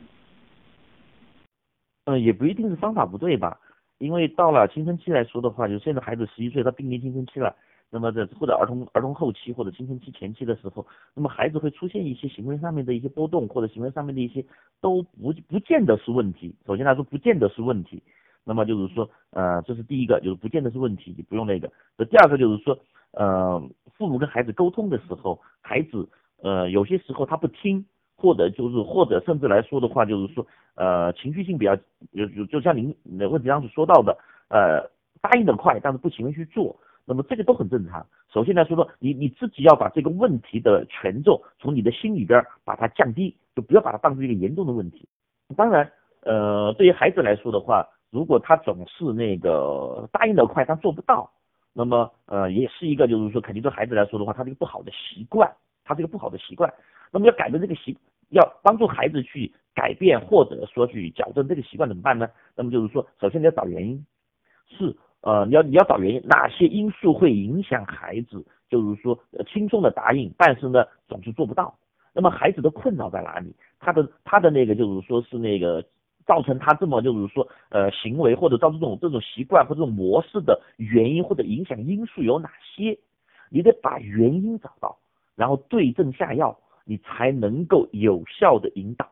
[2.05, 3.59] 嗯，也不一定是方法不对吧，
[3.97, 7.53] 因为到了青春期来说的话，就现在孩子十一岁，他濒临青春期了，
[7.89, 14.45] 那么在或者儿童儿童后期或者青春期前期的时候，那么孩子会出现一些行为上面的一些波动，或者行为上面的一些
[14.81, 16.55] 都不不见得是问题。
[16.65, 18.01] 首先来说，不见得是问题，
[18.43, 21.71] 那么就是说，呃，这是第一个，就是不见得是问题，你不用那个。
[21.97, 22.77] 这第二个就是说。
[23.11, 23.59] 呃，
[23.97, 26.07] 父母跟孩子沟通的时候，孩子
[26.43, 27.83] 呃有些时候他不听，
[28.15, 31.75] 或者就是或者甚至来说的话，就是说呃情绪性比较
[32.13, 34.15] 就就就像您那问题当中说到的，
[34.49, 34.87] 呃
[35.21, 38.05] 答应的快，但是不情愿去做，那么这个都很正常。
[38.31, 45.09] 首先来说说，你你自己要把这个问题的权重从你的心里边把它降低，就不要把它当成一个严重的问题。
[45.57, 45.91] 当然，
[46.21, 51.31] 呃对于孩子来说的话，如果他总是那个答应的快，他做不到。
[51.71, 55.49] 那么，呃，也是一个，就是说，肯定对孩子来说的话，他这个不好的习惯，
[55.85, 56.73] 他这个不好的习惯。
[57.11, 57.97] 那么要改变这个习，
[58.29, 62.27] 要帮助孩子去改变，或者说去矫正这个习惯怎么办呢？
[62.55, 64.05] 那么就是说，首先你要找原因，
[64.67, 71.75] 是，呃，你要你要找原因，哪些因素会影响孩子，就是说轻松的答应，但是呢总是做不到。
[72.13, 73.55] 那么孩子的困扰在哪里？
[73.79, 75.83] 他的他的那个就是说是那个。
[76.25, 82.95] 造成他这么就是说，呃，行为或者造成这种这种习惯或这种模式的原因或者影响因素有哪些？
[83.49, 84.95] 你得把原因找到，
[85.35, 86.55] 然后对症下药，
[86.85, 89.09] 你才能够有效的引导。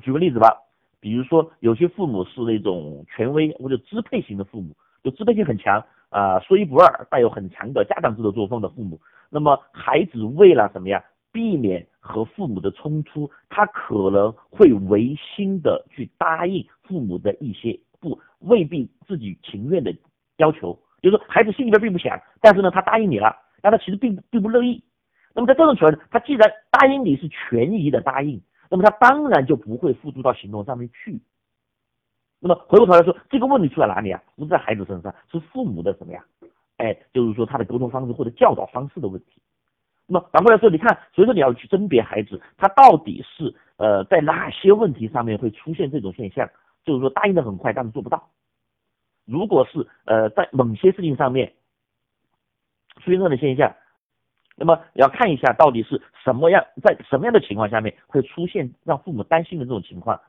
[0.00, 0.56] 举个例子吧，
[1.00, 11.04] 比如说有些父母是那种权威或者支配型的父母，就支配性很强啊，说一不二，带有很强的家长制的作风的父母，那么孩子为了什么呀？
[11.30, 19.92] 避免和父母的冲突，他可能会违心的去答应父母的一些不未必自己情愿的
[20.36, 24.80] 要求，就是说孩子心里边并不想，但是呢他答应你了，但他其实并并不乐意。
[25.34, 28.40] 那么在这种情况下，他既然答应你是权宜的答应，
[28.70, 31.20] 那么他当然就不会付诸到行动上面去。
[32.46, 34.22] 那么回过头来说，这个问题出在哪里啊？
[34.36, 36.22] 不是在孩子身上，是父母的什么呀？
[36.76, 39.40] 哎，就是说他的沟通方式或者教导方式的问题。
[40.06, 46.46] 那么反过来说，你看，所以说你要去甄别孩子，他到底是呃在哪些问题上面会出现这种现象，
[46.84, 48.28] 就是说答应的很快，但是做不到。
[49.24, 51.50] 如果是呃在某些事情上面
[52.96, 53.74] 出现这样的现象，
[54.54, 60.20] 那么要看一下到底是什么样，在什么样的情况下面会出现让父母担心的这种情况，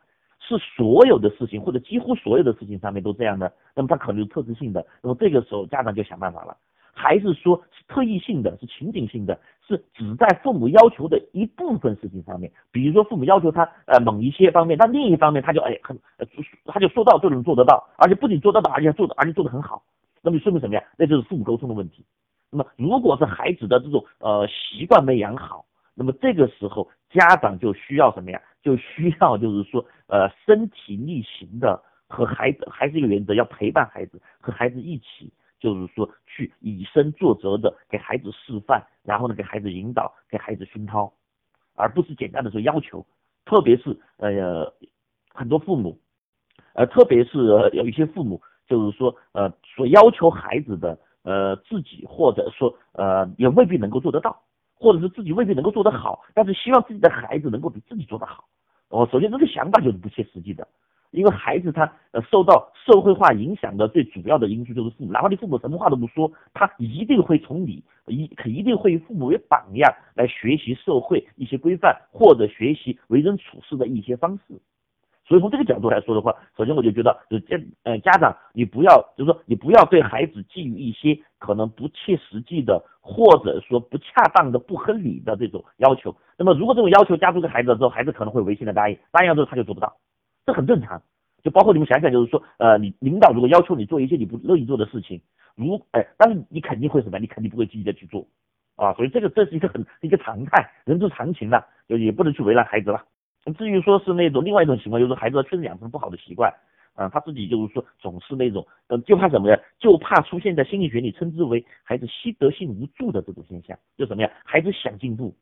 [0.48, 6.56] 是所有的事情或者几乎所有的事情上面都这样的，那么他可能是特质性的，那么这个时候家长就想办法了。
[6.98, 16.26] 还是说是特异性的，是情景性的，是只在父母要求的一部分事情上面，比如说父母要求他呃某一些方面，但另一方面他就哎很呃
[16.66, 19.84] 他就说到就能做得到，而且不仅做得到，而且做的而且做得很好，
[20.22, 20.82] 那么说明什么呀？
[20.98, 22.06] 那就是父母沟通的问题。
[22.50, 28.42] 那么如果是孩子的这种呃习惯没养好，那么这个时候家长就需要什么呀？
[28.64, 35.32] 就需要就是说呃身体力行的和孩子还是一个原则，要陪伴孩子和孩子一起。
[35.58, 41.12] 就是说，去以身作则的给孩子示范，然后呢，给孩子引导，给孩子熏陶，
[41.76, 43.04] 而不是简单的说要求。
[43.46, 44.72] 特别是呃，
[45.34, 45.98] 很多父母，
[46.74, 47.38] 呃，特别是
[47.74, 54.40] 有一些父母，就是说呃，所要求孩子的呃自己或者说呃也未必能够做得到，
[54.76, 58.44] 或者是自己未必能够做得好，但是希望自己的孩子能够比自己做得好。
[58.90, 60.68] 哦，首先这个想法就是不切实际的。
[61.12, 74.60] 因为孩子他呃受到社会化影响的最主要的因素就是父母，哪怕你父母什么话都不说，他一定会从你一一定会以父母为榜样来学习社会一些规范或者学习为人处事的一些方式。
[75.28, 86.16] 所以从这个角度来说的话，首先我就觉得，就家呃家长你不要就是说你不要对孩子寄予一些可能不切实际的或者说不恰当的不合理的这种要求。
[86.38, 89.98] 那么如果这种要求加诸给孩子之后，孩子可能会违心的答应，答应了之后他就做不到。
[90.46, 91.02] 这很正常，
[91.42, 95.20] 就包括你们想想，就是说，呃，你领导如果要求你做一些你不乐意做的事情，
[95.56, 97.18] 如哎，但是你肯定会什么？
[97.18, 98.28] 你肯定不会积极的去做
[98.76, 98.94] 啊。
[98.94, 103.04] 所以这个这是一个很一个常态，人之常情了，就也不能去为难孩子了。
[103.54, 106.52] 至于说是那种另外一种情况，就是孩子确实养成不好的习惯，
[106.96, 109.60] 啊，他自己就是说总是那种，呃，就怕什么呀？
[109.78, 114.32] 就怕出现在心理学里称之为孩子习得性无助的这种现象，就什么呀？
[114.44, 115.36] 孩子想进步，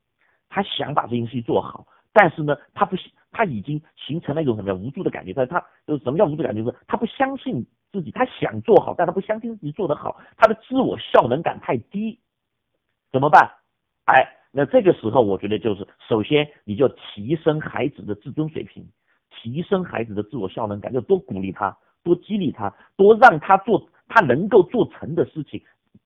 [0.49, 2.97] 他想把这件事情做好，但是呢，他不，
[3.31, 4.75] 他已经形成了一种什么呀？
[4.75, 6.61] 无助的感觉，但是他就是什么叫无助感觉？
[6.61, 12.19] 就是他不相信自己，他想做好，但他不相信自己做得好，他的自我效能感太低，
[13.11, 13.49] 怎么办？
[14.05, 14.42] 哎。
[14.55, 18.87] 那这个时候，我觉得就是首先你就提升孩子的自尊水平，
[19.31, 25.59] 提升孩子的自我效能感，就多鼓励他，多激励他，多让他做他能够做成的事情，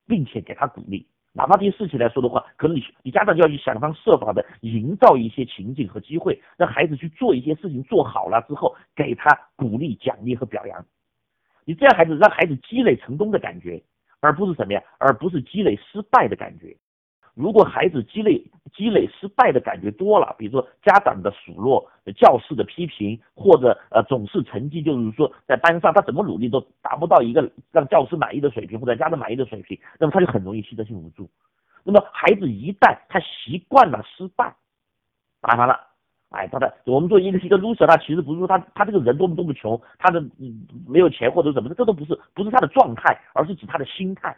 [0.07, 1.05] 并且给他鼓励。
[1.33, 10.85] 哪怕这些事情来说的话，可能你你家长就要去想方设法的营造一些情景和机会，让孩子去做一些事情，做好了之后给他鼓励、奖励和表扬。
[11.65, 13.83] 你这样孩子让孩子积累成功的感觉，
[14.21, 14.81] 而不是什么呀？
[14.99, 16.77] 而不是积累失败的感觉。
[17.37, 31.29] 如果孩子积累积累失败的感觉多了，比如说家长的数落、教师的批评，或者呃总是成绩就是说在班上他怎么努力都达不到一个让教师满意的水平或者家长满意的水平，那么他就很容易习得性无助。
[31.83, 34.55] 那么孩子一旦他习惯了失败，
[35.41, 35.79] 麻烦了，
[36.31, 40.19] 哎，他的我们做一个一个 loser，他其实不是说他他这个人多么多么穷，他的
[40.87, 44.35] 没有钱或者怎么的，这都不是不是他的状态，而是指他的心态。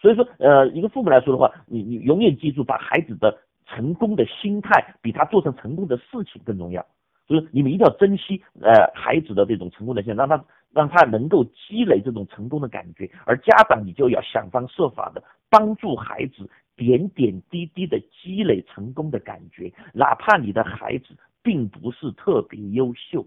[0.00, 3.36] 所以说，呃，一个父母来说的话，你你永远记住，把孩子的
[3.66, 6.84] 成功的心态比他做成成功的事情更重要。
[7.28, 13.08] 就是你们一定要珍惜，呃，孩子的这种成功的心，让他让他能够积累这种成功的感觉。
[13.26, 23.26] 而家长你就要想方设法的帮助孩子点点滴滴的积累成功的感觉，哪怕你的孩子并不是特别优秀。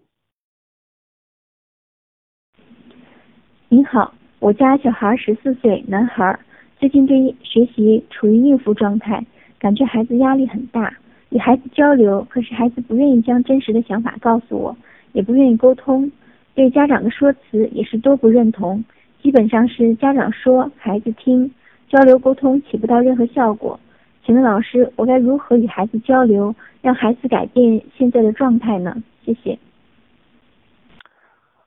[3.70, 6.38] 您好，我家小孩十四岁，男孩。
[6.84, 9.26] 最近对学习处于应付状态，
[9.58, 10.94] 感觉孩子压力很大。
[11.30, 14.76] 与孩子交流，可是孩子不愿意将真实的想法告诉我，
[15.14, 16.12] 也不愿意沟通。
[16.54, 18.84] 对家长的说辞也是多不认同，
[19.22, 21.50] 基本上是家长说孩子听，
[21.88, 23.80] 交流沟通起不到任何效果。
[24.26, 29.02] 请问老师，我该如何与孩子交流，让孩子改变现在的状态呢？
[29.24, 29.58] 谢谢。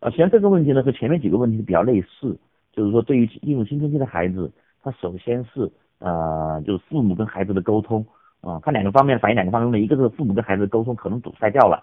[0.01, 2.39] 呃，实这个问题呢和前面几个问题比较类似，
[2.71, 4.53] 就是说对于进入青春期的孩子。
[4.87, 5.69] 他首先是
[5.99, 8.07] 呃，就是父母跟孩子的沟通
[8.41, 11.83] 啊，他两个方面反映两个方面的，一个是父母跟孩子的沟通可能堵塞掉了，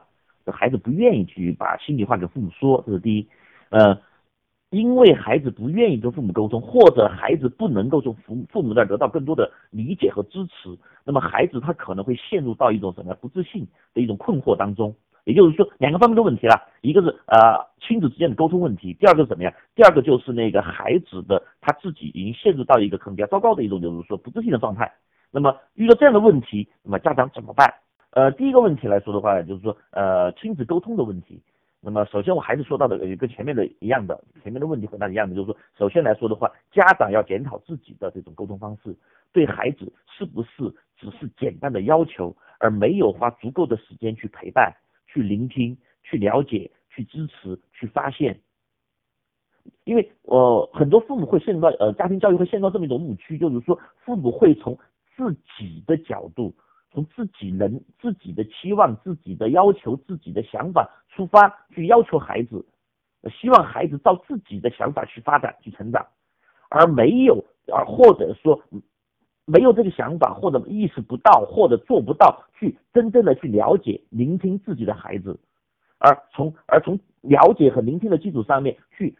[0.50, 3.28] 孩子不愿意去把心里话给父母说，这是第一。
[3.72, 4.00] 呃，
[4.70, 10.70] 因为孩子不愿意跟父母沟通，或者孩子不能够从父父母那儿得到更多的理解和支持，
[11.04, 14.96] 那么孩子他可能会陷入到一种什么不自信的一种困惑当中。
[15.26, 19.54] 也就是说，两个方面的问题了，一个是呃亲子之间的沟通问题，第二个是什么呀？
[19.76, 24.92] 第二个就是那个孩子的他自己已经陷入到一个可能比较糟糕的一种，就是说不自信的状态。
[25.32, 27.74] 那么遇到这样的问题，那么家长怎么办？
[28.12, 31.42] 呃，第一个问题来说的话，就是说呃亲子沟通的问题。
[31.86, 38.96] 那么首先我还是说到的跟前面的一样的，前面的问题回答一样的，就是说首先来说的话，家长要检讨自己的这种沟通方式，
[39.34, 40.50] 对孩子是不是
[40.98, 44.74] 只是简单的要求，而没有花足够的时间去陪伴。
[45.14, 48.42] 去聆听，去了解，去支持，去发现。
[49.84, 54.76] 因为呃，很多父母会陷入到呃家庭教育会陷入到这么一种误区，就是说父母会从
[55.16, 56.56] 自己的角度，
[56.92, 62.66] 从自己能自己的期望、自己的要求、自己的想法出发去要求孩子，
[63.40, 66.08] 希望孩子照自己的想法去发展、去成长，
[66.70, 68.60] 而没有啊，或者说。
[69.46, 75.40] 没有这个想法，或者意识不到，或者做不到去真正的去了解、聆听自己的孩子，
[75.98, 79.18] 而从而从了解和聆听的基础上面去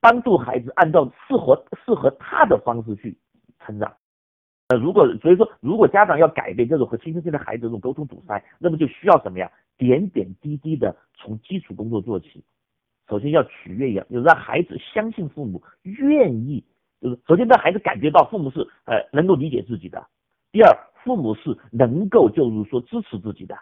[0.00, 3.18] 帮助孩子按照适合适合他的方式去
[3.60, 3.94] 成长。
[4.68, 9.50] 呃，如果所以说，如果家长要改变这种和青春期的孩子这种沟通堵塞，那么就需要什么呀？
[9.76, 12.42] 点点滴滴的从基础工作做起。
[13.08, 16.64] 首先要取悦呀，就让孩子相信父母，愿意。
[17.02, 20.06] 就是首先让孩子感觉到父母是呃能够理解自己的，
[20.52, 20.72] 第二
[21.02, 23.56] 父母是能够就是说支持自己的，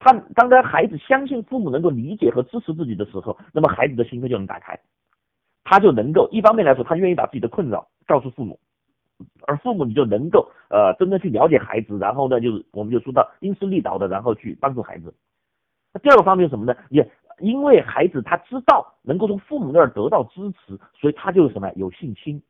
[0.00, 4.76] 他当他孩子相信父母能够理解和支持自己的时候，那么孩子的心扉就能打开，
[5.62, 8.58] 他就能够一方面来说他愿意把自己的困扰告诉父母，
[9.46, 15.14] 而父母你就能够呃真正去了解孩子，然后呢就是我们就说到因势利导的然后去帮助孩子，
[15.94, 16.74] 那第二个方面是什么呢？
[16.88, 17.08] 也
[17.40, 22.42] 因为孩子他知道能够从父母那儿得到支持，所以他就是什么呀有信心、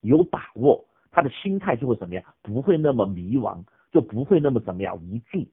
[0.00, 2.22] 有把握，他的心态就会什么呀？
[2.42, 3.58] 不会那么迷茫，
[3.90, 5.46] 就不会那么怎么样无助。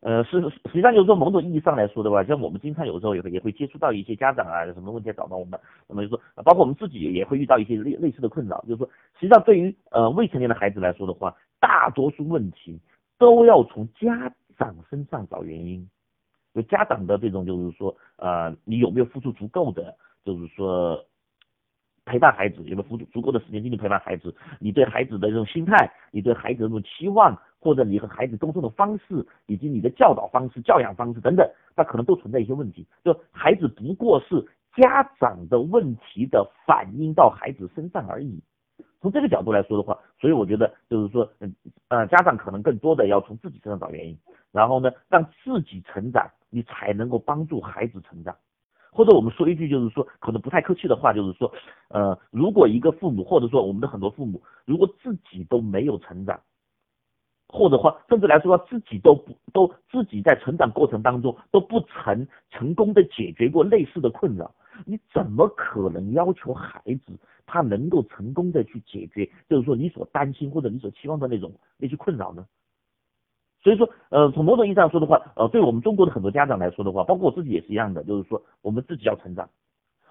[0.00, 5.58] 呃，是实际上就是说某种意义上来说的话，像我们经常有时候也会也会接触到一些家长啊，有什么问题找到我们，
[5.88, 8.86] 那么就说包括我们自己也会遇到一些类类似的困扰，就是说
[9.18, 12.78] 实际上对于呃未成年的孩子来说的话，大多数问题
[13.18, 15.88] 都要从家长身上找原因，
[16.56, 19.94] 就家长的这种就是说呃你有没有付出足够的
[20.24, 21.04] 就是说。
[22.08, 24.32] 陪伴孩子有没有付出足够的时间精力陪伴孩子？
[24.60, 31.44] 你对孩子的这种心态，你对孩子的这种期望，或者你和孩子沟通的方式，以及你的教导方式、教养方式等等，
[31.74, 32.86] 它可能都存在一些问题。
[33.04, 34.40] 就孩子不过是
[34.76, 38.40] 家长的问题的反映到孩子身上而已。
[39.00, 41.52] 从这个角度来说的话，所以我觉得就是说，嗯
[41.88, 44.16] 呃，家长可能更多的要从自己身上找原因，
[44.56, 48.34] 然后呢，让自己成长，你才能够帮助孩子成长。
[48.90, 51.52] 或者我们说一句，就是说可能不太客气的话，就是说，
[51.90, 56.40] 呃，如果一个父母，或者说我们的很多父母，如果自己都没有成长，
[57.48, 64.50] 或者话，甚至来说自己都不都自己在成长过程当中都不曾成功的解决过类似的困扰，
[64.86, 67.12] 你怎么可能要求孩子
[67.44, 72.46] 他能够成功的去解决，就是说你所担心或者你所期望的那种那些困扰呢？
[73.66, 79.50] 所以说，呃，从某种意义上说的话，呃，对我们中国的很多家长来说的话，包括我自己也是一样的，就是说，我们自己要成长，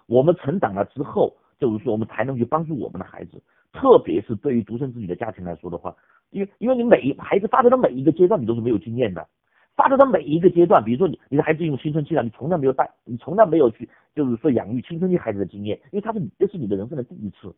[0.07, 3.41] 我们成长了之后，就是说，我们才能去帮助我们的孩子，
[3.71, 5.95] 特别是对于独生子女的家庭来说的话，
[6.31, 9.25] 因为，因为你每一孩子发展的每一个阶段，你都是没有经验的，
[9.77, 17.55] 发展的每一个阶段，比如说你，你的孩子用青春期了，你从来没有带，你从来没有去，就是说养育青春期孩子的经验，因为他是，这是你的人生的第一次。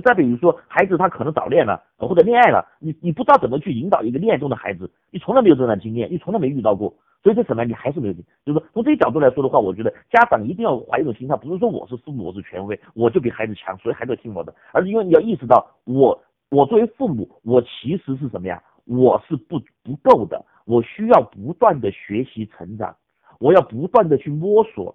[0.00, 6.92] 再比如说，孩子他可能早恋了，或者恋爱了，你你不知道怎么去引导一个恋爱中的孩子，你从来没有这段经验，你从来没遇到过，
[7.22, 7.64] 所以这什么？
[7.64, 16.18] 你还是没有，就是说从这些角度来说的话，我觉得家长一定要怀一种心态，不是说我是父母，我是权威，我就比孩子强，所以孩子听我的，而是因为你要意识到，我
[16.50, 18.62] 我作为父母，我其实是什么呀？
[18.86, 22.94] 我是不不够的，我需要不断的学习成长，
[23.38, 24.94] 我要不断的去摸索。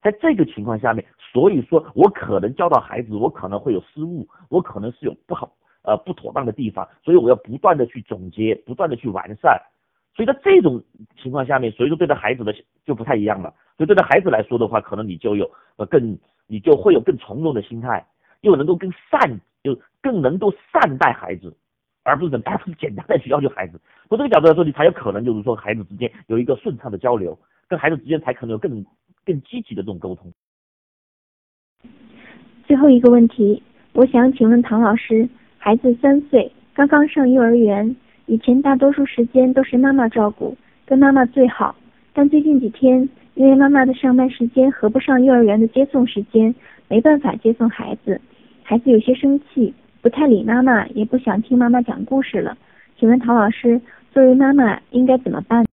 [0.00, 9.60] 在这个情况下面，所以说我可能教导孩子，我可能会有失误，我可能是有不好呃不妥当的地方，所以我要不断的去总结，不断的去完善。
[10.14, 10.80] 所以在这种
[11.20, 13.52] 情况下面，所以说对待孩子的就不太一样了。
[13.76, 18.06] 所以对待孩子来说的话，可能你就有呃更你就会有更从容的心态，
[18.42, 21.56] 又能够更善，就更能够善待孩子，
[22.04, 23.80] 而不是单纯简单的去要求孩子。
[24.08, 27.36] 从这个角度来说，你才有可能就是说孩子之间有一个顺畅的交流，
[27.68, 28.86] 跟孩子之间才可能有更。
[29.28, 30.32] 更积极的这种沟通。
[32.66, 33.62] 最后一个问题，
[33.92, 40.56] 我想请问唐老师，孩子三岁，刚刚上幼儿园，以前大多数时间都是妈妈照顾，
[40.86, 41.76] 跟妈妈最好，
[42.14, 46.54] 但最近几天因为妈妈的上班时间合不上幼儿园的接送时间，
[46.88, 48.18] 没办法接送孩子，
[48.62, 52.56] 孩子有些生气，不太理妈妈，也不想听妈妈讲故事了。
[52.98, 53.78] 请问唐老师，
[54.10, 55.66] 作为妈妈应该怎么办？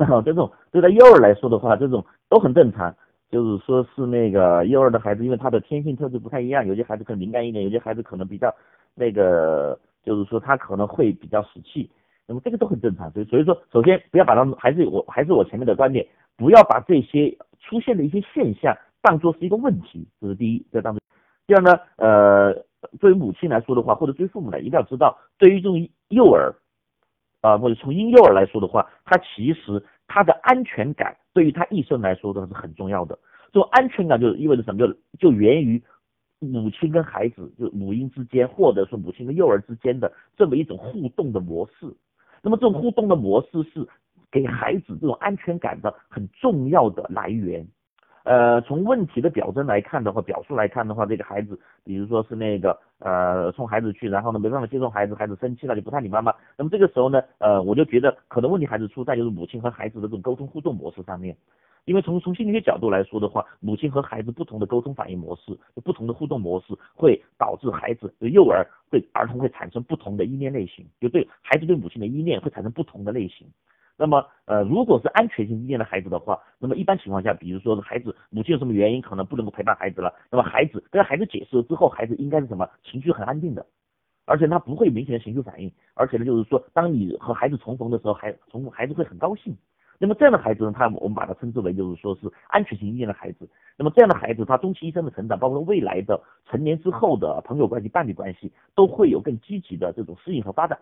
[0.24, 2.94] 这种对待幼儿来说的话，这种都很正常。
[3.30, 8.52] 就是说是那个幼儿的孩子，因为他的天性特质不太一样，有些孩子可能敏感一点，有些孩子可能比较
[8.92, 11.88] 那个，就是说他可能会比较死气。
[12.26, 13.08] 那么这个都很正常。
[13.12, 16.04] 所以所以说，首先不要把他们，还是我还是我前面的观点，
[16.36, 20.98] 不要把这些出现的一些现象当做是一个问题，这是第一，这当。
[21.46, 22.52] 第二呢，呃，
[22.98, 26.52] 作为母亲来说的话，或者作为父母来，一定要知道，对于这种幼儿。
[27.42, 29.82] 啊，或者从婴幼儿来说的话，他其实
[30.12, 33.16] 他的安全感对于他一生来说都是很重要的。
[33.52, 34.78] 这种安全感就意味着什么？
[34.78, 35.80] 就就源于
[36.40, 41.86] 母亲跟孩子，就母婴之间，或者说母亲跟幼儿之间的这么一种互动的模式。
[42.42, 43.86] 那么这种互动的模式是
[44.32, 47.64] 给孩子这种安全感的很重要的来源。
[48.24, 56.32] 呃，从问题的表征来看的话，表述来看的话，这个孩子，比如说是那个呃送孩子去，然后呢没办法接送孩子，孩子生气了就不太理妈妈。
[56.56, 61.36] 那么这个时候呢，呃，我就觉得可能问题还是出在就是母亲和孩子的这种沟通互动模式上面。
[61.86, 73.46] 因为从从心理学角度来说的话，母亲和孩子不同的沟通反应模式，不同的互动模式，会导致孩子幼儿对儿童会产生不同的依恋类型，就对孩子对母亲的依恋会产生不同的类型。
[74.00, 83.66] 那么，呃，如果是安全性依恋的孩子的话，那么一般情况下，比如说孩子母亲有什么原因可能不能够陪伴孩子了，那么孩子跟孩子解释了之后，孩子应该是什么情绪很安定的，
[84.24, 89.54] 而且他不会明显的情绪反应，而且呢，就是说当你和孩子重逢的时候，孩重逢孩子会很高兴。
[89.98, 93.46] 那么这样的孩子呢，他我们把它称之为就是说是安全性依恋的孩子。
[93.76, 100.78] 那么这样的孩子，他终其一生的成长，包括未来的成年之后的朋友关系、伴侣关系，都会有更积极的这种适应和发展。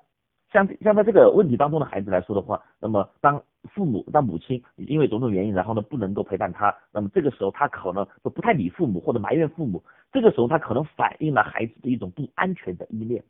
[0.52, 13.22] 像像在这个问题当中的孩子来说的话，那么当父母当母亲因为种种原因，然后呢不能够陪伴他，那么这个时候他可能就不太理父母或者埋怨父母，这个时候他可能反映了孩子的一种不安全的依恋，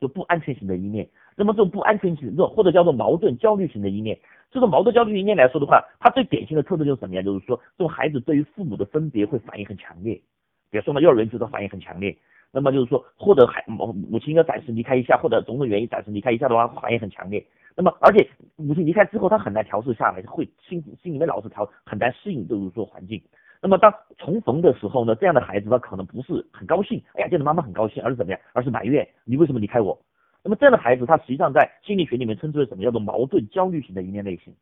[0.00, 1.08] 就不安全型的依恋。
[1.36, 4.18] 那么这种不安全型这种或者叫做矛盾焦虑型的依恋，
[4.50, 7.22] 这种矛盾焦虑依恋来说的话，它最典型的特征就是什么呀？
[7.22, 10.20] 就是说这种孩子对于父母的分别会反应很强烈，
[10.68, 12.16] 比如说呢幼儿园就说反应很强烈。
[12.52, 17.44] 那么就是说，或者还母母亲要暂时离开一下，或者种种原因暂时离开一下的话，反应很强烈。
[17.76, 23.22] 那么而且母亲离开之后，他很难调试下来，会心心里面老是调很难适应，就是说环境。
[23.62, 28.40] 那么当重逢的时候呢，这样的孩子他可能不是很高兴，哎呀见到妈妈很高兴，而是怎么样？
[28.52, 29.96] 而是埋怨你为什么离开我？
[30.42, 32.82] 那么这样的孩子他实际上在心理学里面称之为什么？
[32.82, 34.52] 叫做矛盾焦虑型的一面类型。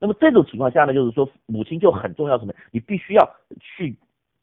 [0.00, 2.52] 那么这种情况下呢，就是说母亲就很重要什么？
[2.72, 3.96] 你必须要去。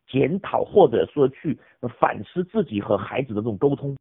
[0.10, 1.58] 检讨或者说去
[2.00, 3.96] 反思自己和孩子的这种沟通，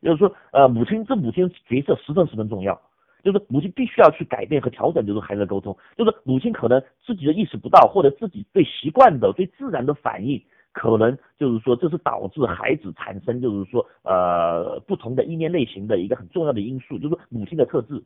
[0.00, 2.80] 就是说，呃，母亲这母亲角色十分十分重要，
[3.24, 10.40] 就是母亲必须要去改变和调整，就是孩子的沟通，就是母亲可能自己的意识不到，或者自己最习惯的、最自然的反应，
[10.72, 18.02] 可能就是说这是导致孩子产生就是说呃不同的意念类型的一个很重要的因素，就是说母亲的特质。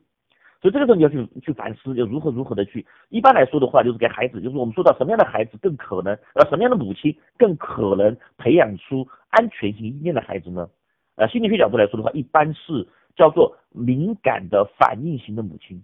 [0.63, 2.87] 所以这个时候你要去去反思，要如何如何的去。
[3.09, 10.69] 一般来说的话，就是给孩子，就是我们说到什么样的孩子更可能，呃，什么样的母亲更可能培养出安全性依恋的孩子呢？
[11.15, 15.83] 呃，心理学角度来说的话，一般是叫做敏感的反应型的母亲，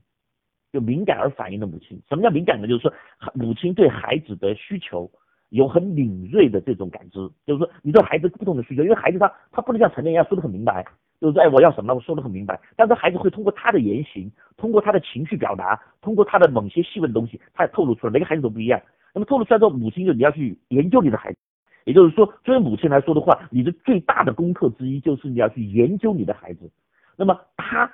[0.71, 2.01] 就敏感而反应的母亲。
[2.07, 2.65] 什么叫敏感呢？
[2.65, 2.93] 就是说
[3.33, 5.11] 母亲对孩子的需求
[5.49, 10.85] 有很敏锐的这种感知，就是说你对孩子不同的需求，因为孩子他他不能像成年人一样说的很明白。
[11.19, 11.93] 就是，哎，我要什么？
[11.93, 12.59] 我说的很明白。
[12.77, 18.11] 但是孩子会通过他的言行，通过他的情绪表达，通过他的某些细微的东西，他也透露出来。
[18.13, 18.81] 每个孩子都不一样。
[19.13, 21.37] 那么透露出来之后，母亲就你要去研究你的孩子。
[21.85, 26.71] 也就是说，作为母亲来说的话，你的最大的功课之一就是你要去研究你的孩子。
[27.17, 27.91] 那么他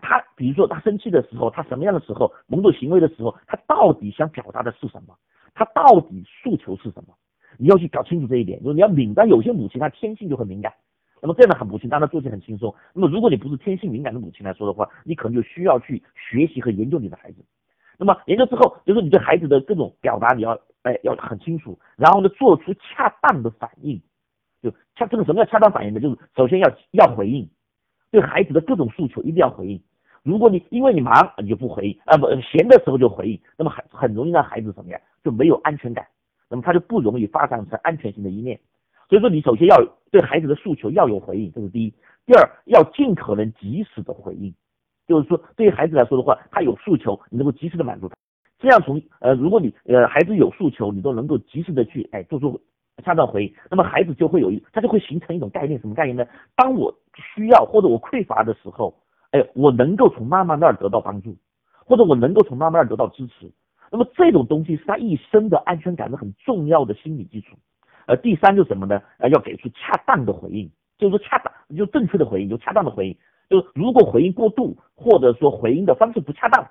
[0.00, 5.14] 他，比如说他生气的时候，他什么样的时候，某种行为的时候，他到底想表达的是什么？
[5.54, 7.14] 他到底诉求是什么？
[7.58, 8.60] 你要去搞清楚这一点。
[8.62, 10.72] 就是你要敏感，有些母亲她天性就很敏感。
[11.22, 12.74] 那么这样的很母亲当然做起很轻松。
[12.92, 17.44] 那么如果你不是天性敏感的母亲来说的话，你可能就需要去学习和研究你的孩子。
[17.98, 24.00] 那么研究之后，就是你对孩子的各种表达，你要哎要很清楚，然后呢做出恰当的反应。
[24.62, 26.00] 就恰这个什么叫恰当反应呢？
[26.00, 27.48] 就是首先要要回应，
[28.10, 29.80] 对孩子的各种诉求一定要回应。
[30.22, 36.06] 如果你因为你忙你就不回应啊不闲的时候就回应，那么很很容易让孩子怎么样就没有安全感，
[36.50, 38.58] 那么他就不容易发展成安全性的一面。
[39.08, 39.76] 所以说，你首先要
[40.10, 41.94] 对孩子的诉求要有回应，这是第一。
[42.26, 44.52] 第二，要尽可能及时的回应，
[45.06, 48.16] 就是说，对于孩子来说的话，他有诉求，你能够及时的满足他。
[48.58, 52.60] 这样从呃，如果你呃孩子有诉求，你都能够及时的去哎做出
[53.04, 56.26] 恰当回应，那么孩子就会有一，他就会形成一种概念，什么概念呢？
[56.56, 58.92] 当我需要或者我匮乏的时候，
[59.30, 61.36] 哎，我能够从妈妈那儿得到帮助，
[61.84, 63.52] 或者我能够从妈妈那儿得到支持。
[63.92, 67.56] 那么这种东西是他一生的安全感的很重要的心理基础。
[68.06, 69.02] 呃，第三就是什么呢？
[69.18, 73.16] 呃，要给出恰当的回应，就是恰当，就正确的回应，就恰当的回应。
[73.48, 76.66] 就是如果回应过度，或者说回应的方式不恰当，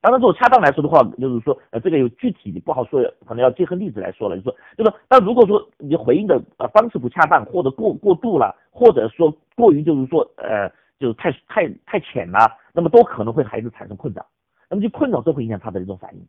[0.00, 4.36] 当然，如果恰当来说的话，就是说，呃，这个有具体的不好说，可能要结合例子来说了。
[4.36, 10.68] 就说，就是，但如果说你回应的呃方式不恰当，或者过过度了，或者说过于就是说，呃，
[10.98, 12.38] 就是太太太浅了，
[12.72, 14.24] 那么都可能会孩子产生困扰，
[14.68, 16.20] 那么就困扰都会影响他的这种反应。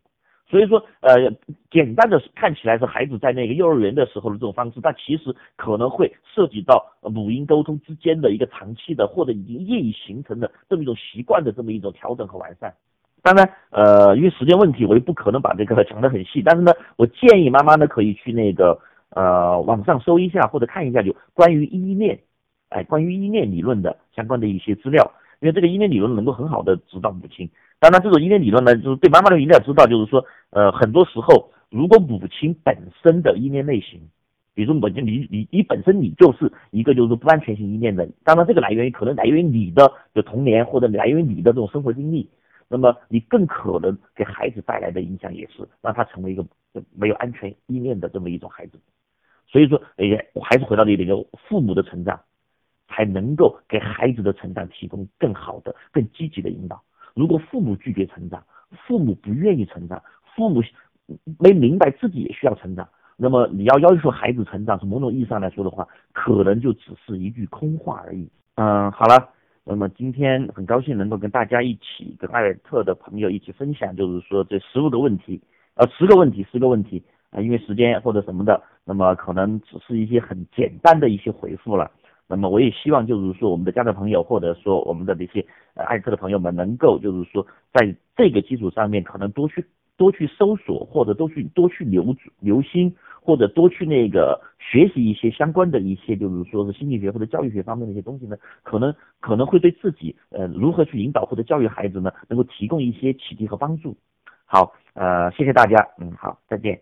[0.47, 1.15] 所以说，呃，
[1.71, 12.71] 简单的看起来是孩子在那个幼儿园的时候的这种方式，但其实可能会涉及到母婴沟通之间的一个长期的或者已经业已形成的这么一种习惯的这么一种调整和完善。
[13.23, 18.79] 当然，呃，因为时间问题，我也不可能把这个讲得很细，但是呢，我建议妈妈呢可以去那个
[19.09, 22.19] 呃网上搜一下或者看一下，就关于依恋，
[22.69, 27.49] 哎，关于依恋理论的相关的一些资料，因为这个依恋理论能够很好的指导母亲。
[27.79, 33.99] 当然，这种依恋理论呢，就是对妈妈的一定要知道，就是说，呃，很多时候，如果母亲本身的依恋类型，
[34.53, 42.29] 比如说母亲你你你本身你就是一个就是不安全性依恋的，当然这个来源于可能来源于你的就童年或者来源于你的这种生活经历，
[42.69, 46.45] 那么你更可能给孩子带来的影响也是让他成为一个
[46.95, 48.79] 没有安全依恋的这么一种孩子。
[49.47, 52.19] 所以说，哎，我还是回到这一点，就父母的成长
[52.87, 56.81] 才能够给孩子的成长提供更好的、更积极的引导。
[57.15, 58.43] 如果父母拒绝成长，
[58.85, 60.03] 父母不愿意成长，
[60.35, 60.61] 父母
[61.39, 68.29] 没明白自己也需要成长，那么你要要求孩子成长，从某种意义上来说的话，可能就只是一句空话而已。
[68.55, 69.29] 嗯，好了，
[69.63, 75.41] 那么今天很高兴能够跟大家一起，跟艾尔特的朋友一起分享，就是说这十五个问题，
[75.75, 81.89] 呃，十个问题，十个问题啊，因为时间或者什么的，那么可能只是一些很简单的一些回复了。
[82.27, 85.45] 那么我也希望就是说我们的家长朋友或者说我们的这些
[85.75, 89.63] 爱特的朋友们能够就是说在这个基础上面可能多去
[89.97, 103.95] 多去搜索或者多去多去留留心或者多去那个学习一些相关的一些，就是说是心理学或者教育学方面的一些东西呢，可能可能会对自己呃如何去引导或者教育孩子呢，能够提供一些启迪和帮助。
[104.45, 106.79] 好，呃，谢谢大家，嗯，好，再见。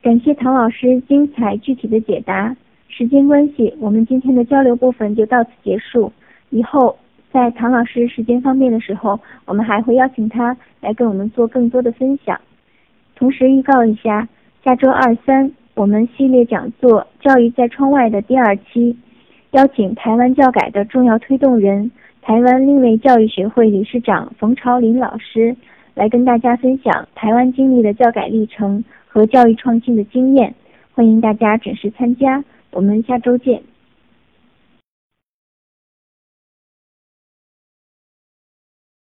[0.00, 2.56] 感谢唐老师精彩具体的解答。
[2.90, 6.12] 时间关系，我们今天的交流部分就到此结束。
[6.50, 6.98] 以后
[7.32, 12.38] 在唐老师时间方便的时候，我们还会邀请他来跟我们做更多的分享。
[13.14, 14.28] 同时预告一下，
[14.64, 18.96] 下周二三我们系列讲座《教育在窗外》的第二期，
[19.52, 25.56] 邀请台湾教改的重要推动人、台湾另类教育学会理事长冯朝林老师，
[25.94, 30.52] 来跟大家分享台湾经历的教改历程和教育创新的经验。
[30.92, 33.62] 欢迎大家准时参加，我们下周见。